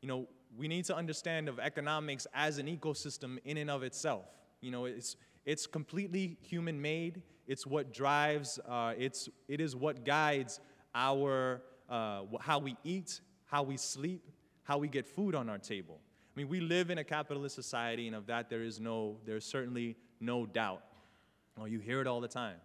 You 0.00 0.08
know, 0.08 0.28
we 0.56 0.68
need 0.68 0.84
to 0.86 0.96
understand 0.96 1.48
of 1.48 1.58
economics 1.58 2.26
as 2.34 2.58
an 2.58 2.66
ecosystem 2.66 3.38
in 3.44 3.56
and 3.56 3.70
of 3.70 3.82
itself. 3.82 4.24
You 4.60 4.70
know, 4.70 4.84
it's, 4.84 5.16
it's 5.44 5.66
completely 5.66 6.38
human-made. 6.42 7.22
It's 7.46 7.66
what 7.66 7.92
drives, 7.92 8.58
uh, 8.68 8.94
it's, 8.96 9.28
it 9.48 9.60
is 9.60 9.76
what 9.76 10.04
guides 10.04 10.60
our, 10.94 11.62
uh, 11.88 12.22
how 12.40 12.58
we 12.58 12.76
eat, 12.84 13.20
how 13.44 13.62
we 13.62 13.76
sleep, 13.76 14.28
how 14.62 14.78
we 14.78 14.88
get 14.88 15.06
food 15.06 15.34
on 15.34 15.48
our 15.48 15.58
table. 15.58 16.00
I 16.34 16.40
mean, 16.40 16.48
we 16.48 16.60
live 16.60 16.90
in 16.90 16.98
a 16.98 17.04
capitalist 17.04 17.54
society, 17.54 18.06
and 18.06 18.16
of 18.16 18.26
that 18.26 18.50
there 18.50 18.62
is 18.62 18.80
no, 18.80 19.16
there's 19.24 19.44
certainly 19.44 19.96
no 20.20 20.44
doubt. 20.46 20.82
Oh, 21.58 21.64
you 21.64 21.78
hear 21.78 22.00
it 22.00 22.06
all 22.06 22.20
the 22.20 22.28
time. 22.28 22.56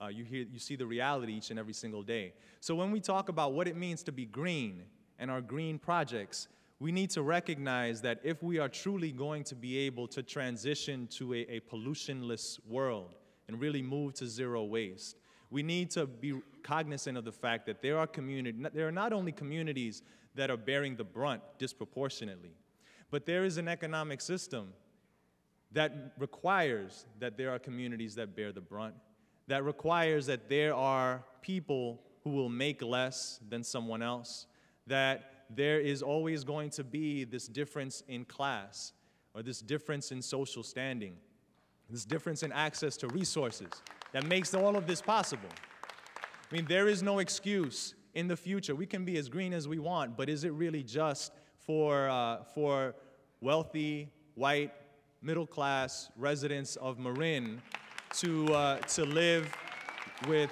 Uh, 0.00 0.08
you, 0.08 0.24
hear, 0.24 0.44
you 0.50 0.58
see 0.58 0.76
the 0.76 0.86
reality 0.86 1.32
each 1.32 1.50
and 1.50 1.58
every 1.58 1.72
single 1.72 2.02
day. 2.02 2.32
So 2.60 2.74
when 2.74 2.90
we 2.90 3.00
talk 3.00 3.28
about 3.28 3.52
what 3.52 3.68
it 3.68 3.76
means 3.76 4.02
to 4.04 4.12
be 4.12 4.26
green 4.26 4.82
and 5.18 5.30
our 5.30 5.40
green 5.40 5.78
projects, 5.78 6.48
we 6.80 6.90
need 6.92 7.10
to 7.10 7.22
recognize 7.22 8.00
that 8.02 8.20
if 8.24 8.42
we 8.42 8.58
are 8.58 8.68
truly 8.68 9.12
going 9.12 9.44
to 9.44 9.54
be 9.54 9.78
able 9.78 10.08
to 10.08 10.22
transition 10.22 11.06
to 11.12 11.34
a, 11.34 11.46
a 11.56 11.60
pollutionless 11.60 12.58
world 12.66 13.14
and 13.48 13.60
really 13.60 13.82
move 13.82 14.14
to 14.14 14.26
zero 14.26 14.64
waste, 14.64 15.16
we 15.50 15.62
need 15.62 15.90
to 15.92 16.06
be 16.06 16.40
cognizant 16.62 17.16
of 17.16 17.24
the 17.24 17.32
fact 17.32 17.66
that 17.66 17.80
there 17.80 17.98
are 17.98 18.06
community, 18.06 18.58
there 18.74 18.88
are 18.88 18.92
not 18.92 19.12
only 19.12 19.30
communities 19.30 20.02
that 20.34 20.50
are 20.50 20.56
bearing 20.56 20.96
the 20.96 21.04
brunt 21.04 21.40
disproportionately, 21.58 22.50
but 23.10 23.24
there 23.24 23.44
is 23.44 23.56
an 23.56 23.68
economic 23.68 24.20
system 24.20 24.72
that 25.70 26.12
requires 26.18 27.06
that 27.20 27.36
there 27.36 27.50
are 27.50 27.58
communities 27.58 28.14
that 28.16 28.34
bear 28.34 28.50
the 28.50 28.60
brunt 28.60 28.94
that 29.48 29.64
requires 29.64 30.26
that 30.26 30.48
there 30.48 30.74
are 30.74 31.24
people 31.42 32.00
who 32.22 32.30
will 32.30 32.48
make 32.48 32.82
less 32.82 33.40
than 33.48 33.62
someone 33.62 34.02
else, 34.02 34.46
that 34.86 35.44
there 35.50 35.80
is 35.80 36.02
always 36.02 36.42
going 36.42 36.70
to 36.70 36.82
be 36.82 37.24
this 37.24 37.46
difference 37.46 38.02
in 38.08 38.24
class 38.24 38.92
or 39.34 39.42
this 39.42 39.60
difference 39.60 40.10
in 40.10 40.22
social 40.22 40.62
standing, 40.62 41.16
this 41.90 42.04
difference 42.04 42.42
in 42.42 42.52
access 42.52 42.96
to 42.96 43.08
resources 43.08 43.70
that 44.12 44.24
makes 44.26 44.54
all 44.54 44.76
of 44.76 44.86
this 44.86 45.02
possible. 45.02 45.48
I 46.50 46.54
mean, 46.54 46.66
there 46.66 46.88
is 46.88 47.02
no 47.02 47.18
excuse 47.18 47.94
in 48.14 48.28
the 48.28 48.36
future. 48.36 48.74
We 48.74 48.86
can 48.86 49.04
be 49.04 49.18
as 49.18 49.28
green 49.28 49.52
as 49.52 49.68
we 49.68 49.78
want, 49.78 50.16
but 50.16 50.28
is 50.28 50.44
it 50.44 50.52
really 50.52 50.82
just 50.82 51.32
for, 51.58 52.08
uh, 52.08 52.44
for 52.54 52.94
wealthy, 53.40 54.08
white, 54.34 54.72
middle 55.20 55.46
class 55.46 56.10
residents 56.16 56.76
of 56.76 56.98
Marin 56.98 57.60
to, 58.18 58.54
uh, 58.54 58.76
to 58.78 59.04
live 59.04 59.54
with 60.28 60.50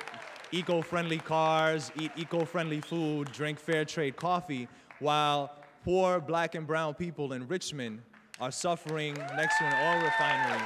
eco-friendly 0.51 1.19
cars, 1.19 1.91
eat 1.99 2.11
eco-friendly 2.17 2.81
food, 2.81 3.31
drink 3.33 3.59
fair 3.59 3.85
trade 3.85 4.17
coffee, 4.17 4.69
while 4.99 5.53
poor 5.85 6.21
black 6.21 6.55
and 6.55 6.67
brown 6.67 6.95
people 6.95 7.33
in 7.33 7.47
Richmond 7.49 8.03
are 8.41 8.51
suffering 8.51 9.15
next 9.37 9.59
to 9.59 9.65
an 9.65 9.73
oil 9.73 10.05
refinery, 10.05 10.63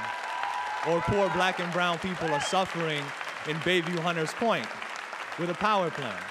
or 0.89 1.01
poor 1.01 1.29
black 1.29 1.59
and 1.59 1.71
brown 1.71 1.97
people 1.99 2.27
are 2.33 2.41
suffering 2.41 3.03
in 3.47 3.55
Bayview 3.57 3.99
Hunters 3.99 4.33
Point 4.33 4.67
with 5.39 5.49
a 5.49 5.55
power 5.55 5.89
plant. 5.89 6.23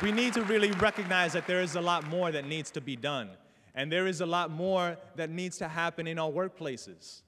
We 0.00 0.12
need 0.12 0.32
to 0.34 0.42
really 0.44 0.70
recognize 0.72 1.32
that 1.32 1.46
there 1.48 1.60
is 1.60 1.74
a 1.74 1.80
lot 1.80 2.06
more 2.06 2.30
that 2.30 2.46
needs 2.46 2.70
to 2.72 2.80
be 2.80 2.94
done. 2.94 3.30
And 3.78 3.92
there 3.92 4.08
is 4.08 4.20
a 4.20 4.26
lot 4.26 4.50
more 4.50 4.98
that 5.14 5.30
needs 5.30 5.58
to 5.58 5.68
happen 5.68 6.08
in 6.08 6.18
our 6.18 6.28
workplaces. 6.28 7.22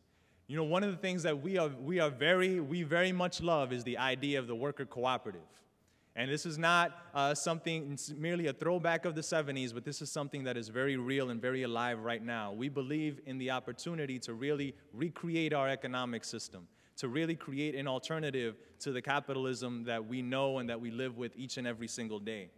You 0.48 0.56
know, 0.56 0.64
one 0.64 0.82
of 0.82 0.90
the 0.90 0.96
things 0.96 1.22
that 1.22 1.40
we 1.40 1.58
are, 1.58 1.68
we 1.68 2.00
are 2.00 2.10
very, 2.10 2.58
we 2.58 2.82
very 2.82 3.12
much 3.12 3.40
love 3.40 3.72
is 3.72 3.84
the 3.84 3.96
idea 3.98 4.40
of 4.40 4.48
the 4.48 4.54
worker 4.56 4.84
cooperative. 4.84 5.46
And 6.16 6.28
this 6.28 6.46
is 6.46 6.58
not 6.58 6.90
uh, 7.14 7.36
something, 7.36 7.96
merely 8.16 8.48
a 8.48 8.52
throwback 8.52 9.04
of 9.04 9.14
the 9.14 9.20
70s, 9.20 9.72
but 9.72 9.84
this 9.84 10.02
is 10.02 10.10
something 10.10 10.42
that 10.42 10.56
is 10.56 10.70
very 10.70 10.96
real 10.96 11.30
and 11.30 11.40
very 11.40 11.62
alive 11.62 12.00
right 12.00 12.20
now. 12.20 12.52
We 12.52 12.68
believe 12.68 13.20
in 13.26 13.38
the 13.38 13.52
opportunity 13.52 14.18
to 14.18 14.34
really 14.34 14.74
recreate 14.92 15.52
our 15.52 15.68
economic 15.68 16.24
system, 16.24 16.66
to 16.96 17.06
really 17.06 17.36
create 17.36 17.76
an 17.76 17.86
alternative 17.86 18.56
to 18.80 18.90
the 18.90 19.00
capitalism 19.00 19.84
that 19.84 20.04
we 20.04 20.20
know 20.20 20.58
and 20.58 20.68
that 20.68 20.80
we 20.80 20.90
live 20.90 21.16
with 21.16 21.30
each 21.36 21.58
and 21.58 21.66
every 21.68 21.86
single 21.86 22.18
day. 22.18 22.50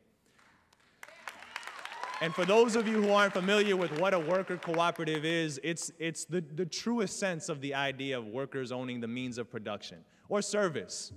And 2.23 2.33
for 2.33 2.45
those 2.45 2.77
of 2.77 2.87
you 2.87 3.03
who 3.03 3.11
aren't 3.11 3.33
familiar 3.33 3.77
with 3.77 3.99
what 3.99 4.15
a 4.15 4.19
worker 4.19 4.57
cooperative 4.57 5.25
is, 5.25 5.59
it's, 5.65 5.91
it's 5.99 6.25
the, 6.25 6.41
the 6.55 6.65
truest 6.65 7.19
sense 7.19 7.49
of 7.49 7.61
the 7.61 7.75
idea 7.75 8.17
of 8.17 8.29
workers 8.29 8.71
owning 8.71 9.01
the 9.01 9.09
means 9.09 9.39
of 9.39 9.51
production 9.51 9.99
or 10.29 10.41
service. 10.41 11.11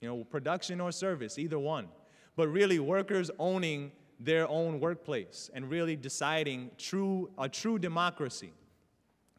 You 0.00 0.08
know, 0.08 0.24
production 0.24 0.80
or 0.80 0.92
service, 0.92 1.38
either 1.38 1.58
one. 1.58 1.88
But 2.36 2.48
really, 2.48 2.78
workers 2.78 3.30
owning 3.38 3.92
their 4.18 4.48
own 4.48 4.80
workplace 4.80 5.50
and 5.52 5.68
really 5.68 5.94
deciding 5.94 6.70
true, 6.78 7.28
a 7.36 7.46
true 7.46 7.78
democracy 7.78 8.54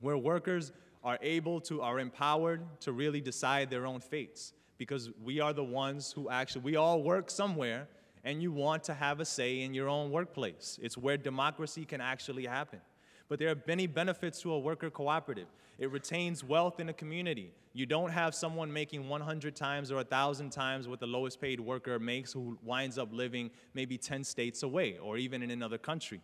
where 0.02 0.20
workers 0.20 0.72
are 1.04 1.18
able 1.24 1.60
to, 1.62 1.82
are 1.82 2.00
empowered 2.00 2.62
to 2.82 2.92
really 2.92 3.22
decide 3.22 3.72
their 3.72 3.88
own 3.88 4.02
fates. 4.02 4.54
because 4.82 5.12
we 5.24 5.40
are 5.40 5.54
the 5.54 5.64
ones 5.64 6.12
who 6.12 6.28
actually, 6.28 6.64
we 6.64 6.76
all 6.76 7.04
work 7.04 7.30
somewhere, 7.30 7.88
and 8.23 8.41
you 8.41 8.51
want 8.51 8.84
to 8.86 8.93
have 8.93 9.19
a 9.19 9.25
say 9.25 9.62
in 9.62 9.73
your 9.73 9.89
own 9.89 10.12
workplace. 10.12 10.79
It's 10.81 10.97
where 10.97 11.17
democracy 11.17 11.86
can 11.86 12.01
actually 12.01 12.45
happen. 12.45 12.79
But 13.27 13.39
there 13.39 13.49
are 13.49 13.55
many 13.65 13.88
benefits 13.88 14.41
to 14.41 14.51
a 14.51 14.60
worker 14.60 14.89
cooperative. 14.89 15.47
It 15.77 15.89
retains 15.89 16.43
wealth 16.43 16.79
in 16.79 16.89
a 16.89 16.93
community. 16.93 17.51
You 17.73 17.86
don't 17.86 18.12
have 18.12 18.36
someone 18.36 18.71
making 18.71 19.07
100 19.07 19.55
times 19.55 19.91
or 19.91 19.95
1,000 19.95 20.49
times 20.49 20.88
what 20.88 20.99
the 20.99 21.07
lowest 21.07 21.39
paid 21.39 21.60
worker 21.60 21.97
makes 21.97 22.34
who 22.34 22.57
winds 22.62 22.97
up 22.97 23.13
living 23.13 23.49
maybe 23.73 23.97
10 23.97 24.23
states 24.23 24.63
away 24.63 24.97
or 24.97 25.17
even 25.17 25.41
in 25.41 25.49
another 25.49 25.77
country. 25.77 26.21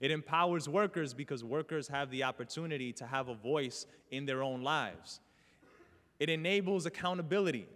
It 0.00 0.10
empowers 0.10 0.68
workers 0.68 1.14
because 1.14 1.42
workers 1.42 1.88
have 1.88 2.10
the 2.10 2.24
opportunity 2.24 2.92
to 2.94 3.06
have 3.06 3.28
a 3.28 3.34
voice 3.34 3.86
in 4.10 4.26
their 4.26 4.42
own 4.42 4.62
lives. 4.62 5.20
It 6.18 6.28
enables 6.28 6.86
accountability 6.86 7.66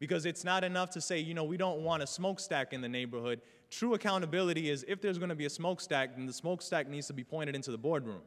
because 0.00 0.24
it's 0.24 0.44
not 0.44 0.64
enough 0.64 0.90
to 0.90 1.00
say, 1.00 1.18
you 1.20 1.34
know, 1.34 1.44
we 1.44 1.58
don't 1.58 1.82
want 1.82 2.02
a 2.02 2.06
smokestack 2.06 2.72
in 2.72 2.80
the 2.80 2.88
neighborhood. 2.88 3.40
True 3.70 3.94
accountability 3.94 4.70
is 4.70 4.84
if 4.88 5.00
there's 5.00 5.18
going 5.18 5.28
to 5.28 5.34
be 5.36 5.44
a 5.44 5.50
smokestack, 5.50 6.16
then 6.16 6.26
the 6.26 6.32
smokestack 6.32 6.88
needs 6.88 7.06
to 7.06 7.12
be 7.12 7.22
pointed 7.22 7.54
into 7.54 7.70
the 7.70 7.78
boardroom. 7.78 8.22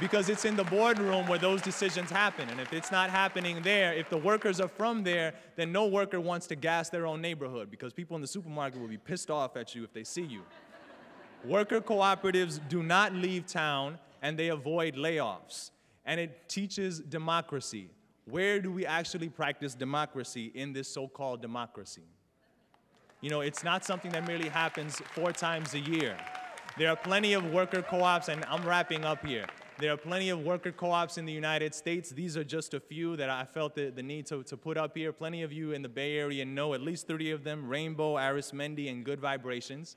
because 0.00 0.28
it's 0.28 0.44
in 0.44 0.56
the 0.56 0.64
boardroom 0.64 1.28
where 1.28 1.38
those 1.38 1.62
decisions 1.62 2.10
happen. 2.10 2.48
And 2.48 2.58
if 2.58 2.72
it's 2.72 2.90
not 2.90 3.10
happening 3.10 3.62
there, 3.62 3.94
if 3.94 4.10
the 4.10 4.16
workers 4.16 4.60
are 4.60 4.68
from 4.68 5.04
there, 5.04 5.34
then 5.54 5.70
no 5.70 5.86
worker 5.86 6.20
wants 6.20 6.48
to 6.48 6.56
gas 6.56 6.90
their 6.90 7.06
own 7.06 7.20
neighborhood 7.20 7.70
because 7.70 7.92
people 7.92 8.16
in 8.16 8.22
the 8.22 8.28
supermarket 8.28 8.80
will 8.80 8.88
be 8.88 8.98
pissed 8.98 9.30
off 9.30 9.56
at 9.56 9.74
you 9.74 9.84
if 9.84 9.92
they 9.92 10.04
see 10.04 10.22
you. 10.24 10.42
Worker 11.44 11.80
cooperatives 11.80 12.60
do 12.68 12.82
not 12.82 13.14
leave 13.14 13.46
town 13.46 13.98
and 14.20 14.36
they 14.36 14.48
avoid 14.48 14.96
layoffs. 14.96 15.70
And 16.04 16.18
it 16.18 16.48
teaches 16.48 16.98
democracy. 16.98 17.90
Where 18.30 18.60
do 18.60 18.70
we 18.70 18.86
actually 18.86 19.28
practice 19.28 19.74
democracy 19.74 20.52
in 20.54 20.72
this 20.72 20.88
so 20.88 21.08
called 21.08 21.42
democracy? 21.42 22.04
You 23.20 23.30
know, 23.30 23.40
it's 23.40 23.64
not 23.64 23.84
something 23.84 24.12
that 24.12 24.26
merely 24.26 24.48
happens 24.48 25.00
four 25.14 25.32
times 25.32 25.74
a 25.74 25.80
year. 25.80 26.16
There 26.78 26.88
are 26.88 26.96
plenty 26.96 27.32
of 27.34 27.44
worker 27.52 27.82
co 27.82 28.02
ops, 28.02 28.28
and 28.28 28.44
I'm 28.46 28.64
wrapping 28.64 29.04
up 29.04 29.26
here. 29.26 29.46
There 29.80 29.90
are 29.90 29.96
plenty 29.96 30.28
of 30.28 30.40
worker 30.40 30.72
co-ops 30.72 31.16
in 31.16 31.24
the 31.24 31.32
United 31.32 31.74
States. 31.74 32.10
These 32.10 32.36
are 32.36 32.44
just 32.44 32.74
a 32.74 32.80
few 32.80 33.16
that 33.16 33.30
I 33.30 33.46
felt 33.46 33.74
the, 33.74 33.88
the 33.88 34.02
need 34.02 34.26
to, 34.26 34.42
to 34.42 34.56
put 34.58 34.76
up 34.76 34.94
here. 34.94 35.10
Plenty 35.10 35.42
of 35.42 35.54
you 35.54 35.72
in 35.72 35.80
the 35.80 35.88
Bay 35.88 36.18
Area 36.18 36.44
know 36.44 36.74
at 36.74 36.82
least 36.82 37.06
30 37.06 37.30
of 37.30 37.44
them, 37.44 37.66
Rainbow, 37.66 38.16
Arizmendi, 38.16 38.90
and 38.90 39.02
Good 39.02 39.20
Vibrations. 39.20 39.96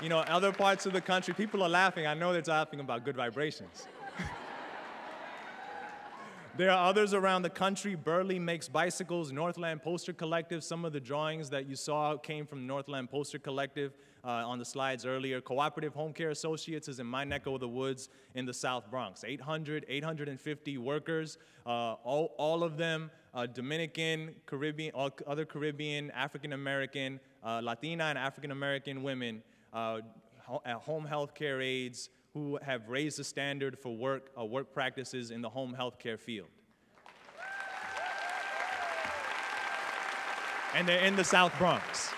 You 0.00 0.08
know, 0.08 0.20
other 0.20 0.50
parts 0.50 0.86
of 0.86 0.94
the 0.94 1.00
country, 1.02 1.34
people 1.34 1.62
are 1.62 1.68
laughing. 1.68 2.06
I 2.06 2.14
know 2.14 2.32
they're 2.32 2.42
laughing 2.42 2.80
about 2.80 3.04
Good 3.04 3.16
Vibrations. 3.16 3.86
There 6.56 6.70
are 6.70 6.88
others 6.88 7.14
around 7.14 7.42
the 7.42 7.50
country. 7.50 7.96
Burley 7.96 8.38
makes 8.38 8.68
bicycles, 8.68 9.32
Northland 9.32 9.82
Poster 9.82 10.12
Collective. 10.12 10.62
Some 10.62 10.84
of 10.84 10.92
the 10.92 11.00
drawings 11.00 11.50
that 11.50 11.66
you 11.66 11.74
saw 11.74 12.16
came 12.16 12.46
from 12.46 12.64
Northland 12.64 13.10
Poster 13.10 13.40
Collective 13.40 13.96
uh, 14.24 14.28
on 14.28 14.60
the 14.60 14.64
slides 14.64 15.04
earlier. 15.04 15.40
Cooperative 15.40 15.94
Home 15.94 16.12
Care 16.12 16.30
Associates 16.30 16.86
is 16.86 17.00
in 17.00 17.08
my 17.08 17.24
neck 17.24 17.46
of 17.46 17.58
the 17.58 17.66
woods 17.66 18.08
in 18.36 18.46
the 18.46 18.54
South 18.54 18.88
Bronx. 18.88 19.24
800, 19.24 19.84
850 19.88 20.78
workers, 20.78 21.38
uh, 21.66 21.94
all, 22.04 22.36
all 22.38 22.62
of 22.62 22.76
them 22.76 23.10
uh, 23.34 23.46
Dominican, 23.46 24.36
Caribbean, 24.46 24.92
other 25.26 25.44
Caribbean, 25.44 26.12
African 26.12 26.52
American, 26.52 27.18
uh, 27.42 27.60
Latina, 27.64 28.04
and 28.04 28.16
African 28.16 28.52
American 28.52 29.02
women, 29.02 29.42
uh, 29.72 30.02
home 30.46 31.04
health 31.04 31.34
care 31.34 31.60
aides, 31.60 32.10
who 32.34 32.58
have 32.62 32.88
raised 32.88 33.18
the 33.18 33.24
standard 33.24 33.78
for 33.78 33.96
work, 33.96 34.30
uh, 34.38 34.44
work 34.44 34.74
practices 34.74 35.30
in 35.30 35.40
the 35.40 35.48
home 35.48 35.72
health 35.72 35.98
care 35.98 36.18
field. 36.18 36.48
And 40.74 40.88
they're 40.88 41.04
in 41.04 41.14
the 41.14 41.22
South 41.22 41.56
Bronx. 41.56 42.12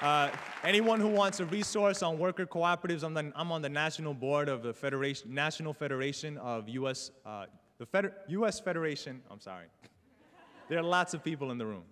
Uh, 0.00 0.30
anyone 0.62 1.00
who 1.00 1.08
wants 1.08 1.40
a 1.40 1.44
resource 1.46 2.04
on 2.04 2.16
worker 2.16 2.46
cooperatives, 2.46 3.02
I'm, 3.02 3.14
the, 3.14 3.32
I'm, 3.34 3.50
on 3.50 3.62
the 3.62 3.68
national 3.68 4.14
board 4.14 4.48
of 4.48 4.62
the 4.62 4.72
Federation, 4.72 5.34
National 5.34 5.72
Federation 5.72 6.38
of 6.38 6.68
U.S. 6.68 7.10
Uh, 7.26 7.46
the 7.78 7.86
Feder 7.86 8.14
U.S. 8.28 8.60
Federation. 8.60 9.20
I'm 9.28 9.40
sorry. 9.40 9.66
there 10.68 10.78
are 10.78 10.84
lots 10.84 11.14
of 11.14 11.24
people 11.24 11.50
in 11.50 11.58
the 11.58 11.66
room. 11.66 11.82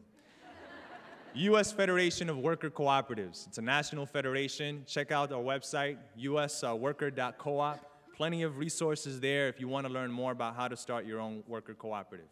U.S. 1.36 1.70
Federation 1.70 2.30
of 2.30 2.38
Worker 2.38 2.70
Cooperatives. 2.70 3.46
It's 3.46 3.58
a 3.58 3.62
national 3.62 4.06
federation. 4.06 4.84
Check 4.86 5.12
out 5.12 5.30
our 5.32 5.42
website, 5.42 5.98
usworker.coop. 6.18 7.78
Plenty 8.16 8.42
of 8.42 8.56
resources 8.56 9.20
there 9.20 9.48
if 9.48 9.60
you 9.60 9.68
want 9.68 9.86
to 9.86 9.92
learn 9.92 10.10
more 10.10 10.32
about 10.32 10.56
how 10.56 10.66
to 10.66 10.78
start 10.78 11.04
your 11.04 11.20
own 11.20 11.42
worker 11.46 11.74
cooperative. 11.74 12.30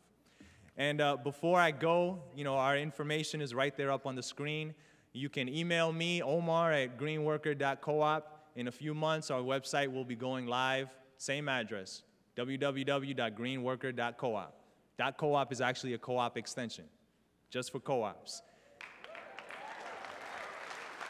And 0.79 1.03
uh, 1.03 1.19
before 1.19 1.61
I 1.61 1.71
go, 1.71 2.23
you 2.35 2.45
know, 2.45 2.55
our 2.55 2.79
information 2.79 3.43
is 3.43 3.55
right 3.55 3.77
there 3.77 3.93
up 3.93 4.07
on 4.07 4.15
the 4.15 4.23
screen. 4.23 4.75
You 5.13 5.29
can 5.29 5.51
email 5.51 5.93
me, 5.93 6.23
Omar 6.23 6.73
at 6.73 6.99
greenworker.coop. 6.99 8.25
In 8.57 8.69
a 8.69 8.73
few 8.73 8.95
months, 8.95 9.31
our 9.31 9.43
website 9.43 9.93
will 9.93 10.07
be 10.07 10.17
going 10.17 10.47
live. 10.47 10.97
Same 11.19 11.51
address, 11.51 12.05
www.greenworker.coop. 12.39 15.19
.coop 15.19 15.53
is 15.53 15.61
actually 15.61 15.93
a 15.93 15.99
co-op 15.99 16.39
extension, 16.39 16.85
just 17.51 17.71
for 17.71 17.81
co-ops. 17.81 18.41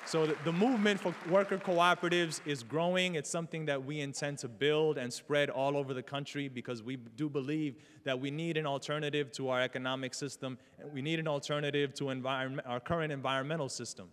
So 0.06 0.26
the, 0.26 0.52
movement 0.52 1.00
for 1.00 1.14
worker 1.30 1.56
cooperatives 1.56 2.40
is 2.44 2.62
growing. 2.62 3.14
It's 3.14 3.30
something 3.30 3.64
that 3.66 3.84
we 3.84 4.00
intend 4.00 4.38
to 4.38 4.48
build 4.48 4.98
and 4.98 5.10
spread 5.10 5.48
all 5.48 5.78
over 5.78 5.94
the 5.94 6.02
country 6.02 6.48
because 6.48 6.82
we 6.82 6.96
do 6.96 7.28
believe 7.30 7.76
that 8.04 8.20
we 8.20 8.30
need 8.30 8.58
an 8.58 8.66
alternative 8.66 9.32
to 9.32 9.48
our 9.48 9.62
economic 9.62 10.12
system 10.12 10.58
and 10.78 10.92
we 10.92 11.00
need 11.00 11.18
an 11.18 11.26
alternative 11.26 11.94
to 11.94 12.10
our 12.66 12.80
current 12.80 13.12
environmental 13.12 13.68
system. 13.68 14.08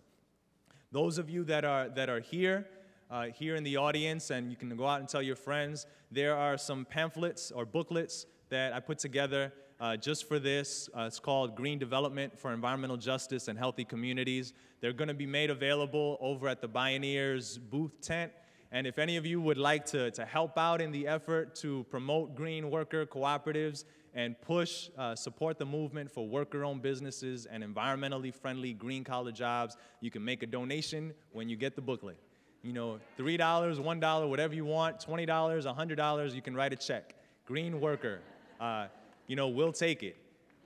Those 0.92 1.18
of 1.18 1.28
you 1.28 1.44
that 1.44 1.64
are, 1.64 1.90
that 1.90 2.08
are 2.08 2.20
here, 2.20 2.66
uh, 3.10 3.26
here 3.26 3.54
in 3.54 3.62
the 3.62 3.76
audience, 3.76 4.30
and 4.30 4.50
you 4.50 4.56
can 4.56 4.74
go 4.74 4.86
out 4.86 5.00
and 5.00 5.08
tell 5.08 5.22
your 5.22 5.36
friends, 5.36 5.86
there 6.10 6.34
are 6.36 6.56
some 6.56 6.86
pamphlets 6.86 7.50
or 7.50 7.66
booklets 7.66 8.26
that 8.48 8.72
I 8.72 8.80
put 8.80 8.98
together 8.98 9.52
uh, 9.82 9.96
just 9.96 10.28
for 10.28 10.38
this. 10.38 10.88
Uh, 10.96 11.02
it's 11.02 11.18
called 11.18 11.56
Green 11.56 11.76
Development 11.76 12.38
for 12.38 12.52
Environmental 12.52 12.96
Justice 12.96 13.48
and 13.48 13.58
Healthy 13.58 13.84
Communities. 13.84 14.52
They're 14.80 14.92
going 14.92 15.08
to 15.08 15.14
be 15.14 15.26
made 15.26 15.50
available 15.50 16.18
over 16.20 16.46
at 16.46 16.60
the 16.60 16.68
Bioneers 16.68 17.58
booth 17.58 18.00
tent. 18.00 18.30
And 18.70 18.86
if 18.86 19.00
any 19.00 19.16
of 19.16 19.26
you 19.26 19.40
would 19.40 19.58
like 19.58 19.84
to, 19.86 20.12
to 20.12 20.24
help 20.24 20.56
out 20.56 20.80
in 20.80 20.92
the 20.92 21.08
effort 21.08 21.56
to 21.56 21.84
promote 21.90 22.36
green 22.36 22.70
worker 22.70 23.04
cooperatives 23.04 23.84
and 24.14 24.40
push, 24.40 24.88
uh, 24.96 25.16
support 25.16 25.58
the 25.58 25.66
movement 25.66 26.08
for 26.08 26.28
worker 26.28 26.64
owned 26.64 26.80
businesses 26.80 27.46
and 27.46 27.64
environmentally 27.64 28.32
friendly 28.32 28.72
green 28.72 29.02
collar 29.02 29.32
jobs, 29.32 29.76
you 30.00 30.12
can 30.12 30.24
make 30.24 30.44
a 30.44 30.46
donation 30.46 31.12
when 31.32 31.48
you 31.48 31.56
get 31.56 31.74
the 31.74 31.82
booklet. 31.82 32.18
You 32.62 32.72
know, 32.72 33.00
$3, 33.18 33.36
$1, 33.36 34.28
whatever 34.28 34.54
you 34.54 34.64
want, 34.64 35.00
$20, 35.00 35.26
$100, 35.26 36.34
you 36.34 36.40
can 36.40 36.54
write 36.54 36.72
a 36.72 36.76
check. 36.76 37.16
Green 37.46 37.80
worker. 37.80 38.20
Uh, 38.60 38.86
you 39.26 39.36
know, 39.36 39.48
we'll 39.48 39.72
take 39.72 40.02
it. 40.02 40.16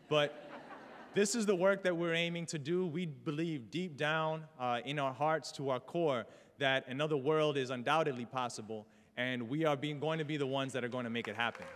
But 0.09 0.49
this 1.15 1.35
is 1.35 1.47
the 1.47 1.55
work 1.55 1.83
that 1.85 1.97
we're 1.97 2.15
aiming 2.15 2.47
to 2.47 2.59
do. 2.59 2.87
We 2.87 3.07
believe 3.07 3.71
deep 3.71 3.97
down 3.97 4.45
uh, 4.61 4.81
in 4.85 4.99
our 4.99 5.13
hearts, 5.13 5.51
to 5.53 5.71
our 5.71 5.81
core, 5.81 6.27
that 6.59 6.87
another 6.89 7.17
world 7.17 7.57
is 7.57 7.71
undoubtedly 7.71 8.25
possible, 8.25 8.87
and 9.17 9.49
we 9.49 9.65
are 9.65 9.77
being, 9.77 9.99
going 9.99 10.19
to 10.19 10.25
be 10.25 10.37
the 10.37 10.47
ones 10.47 10.73
that 10.73 10.85
are 10.85 10.89
going 10.89 11.05
to 11.05 11.11
make 11.11 11.29
it 11.29 11.37
happen. 11.37 11.67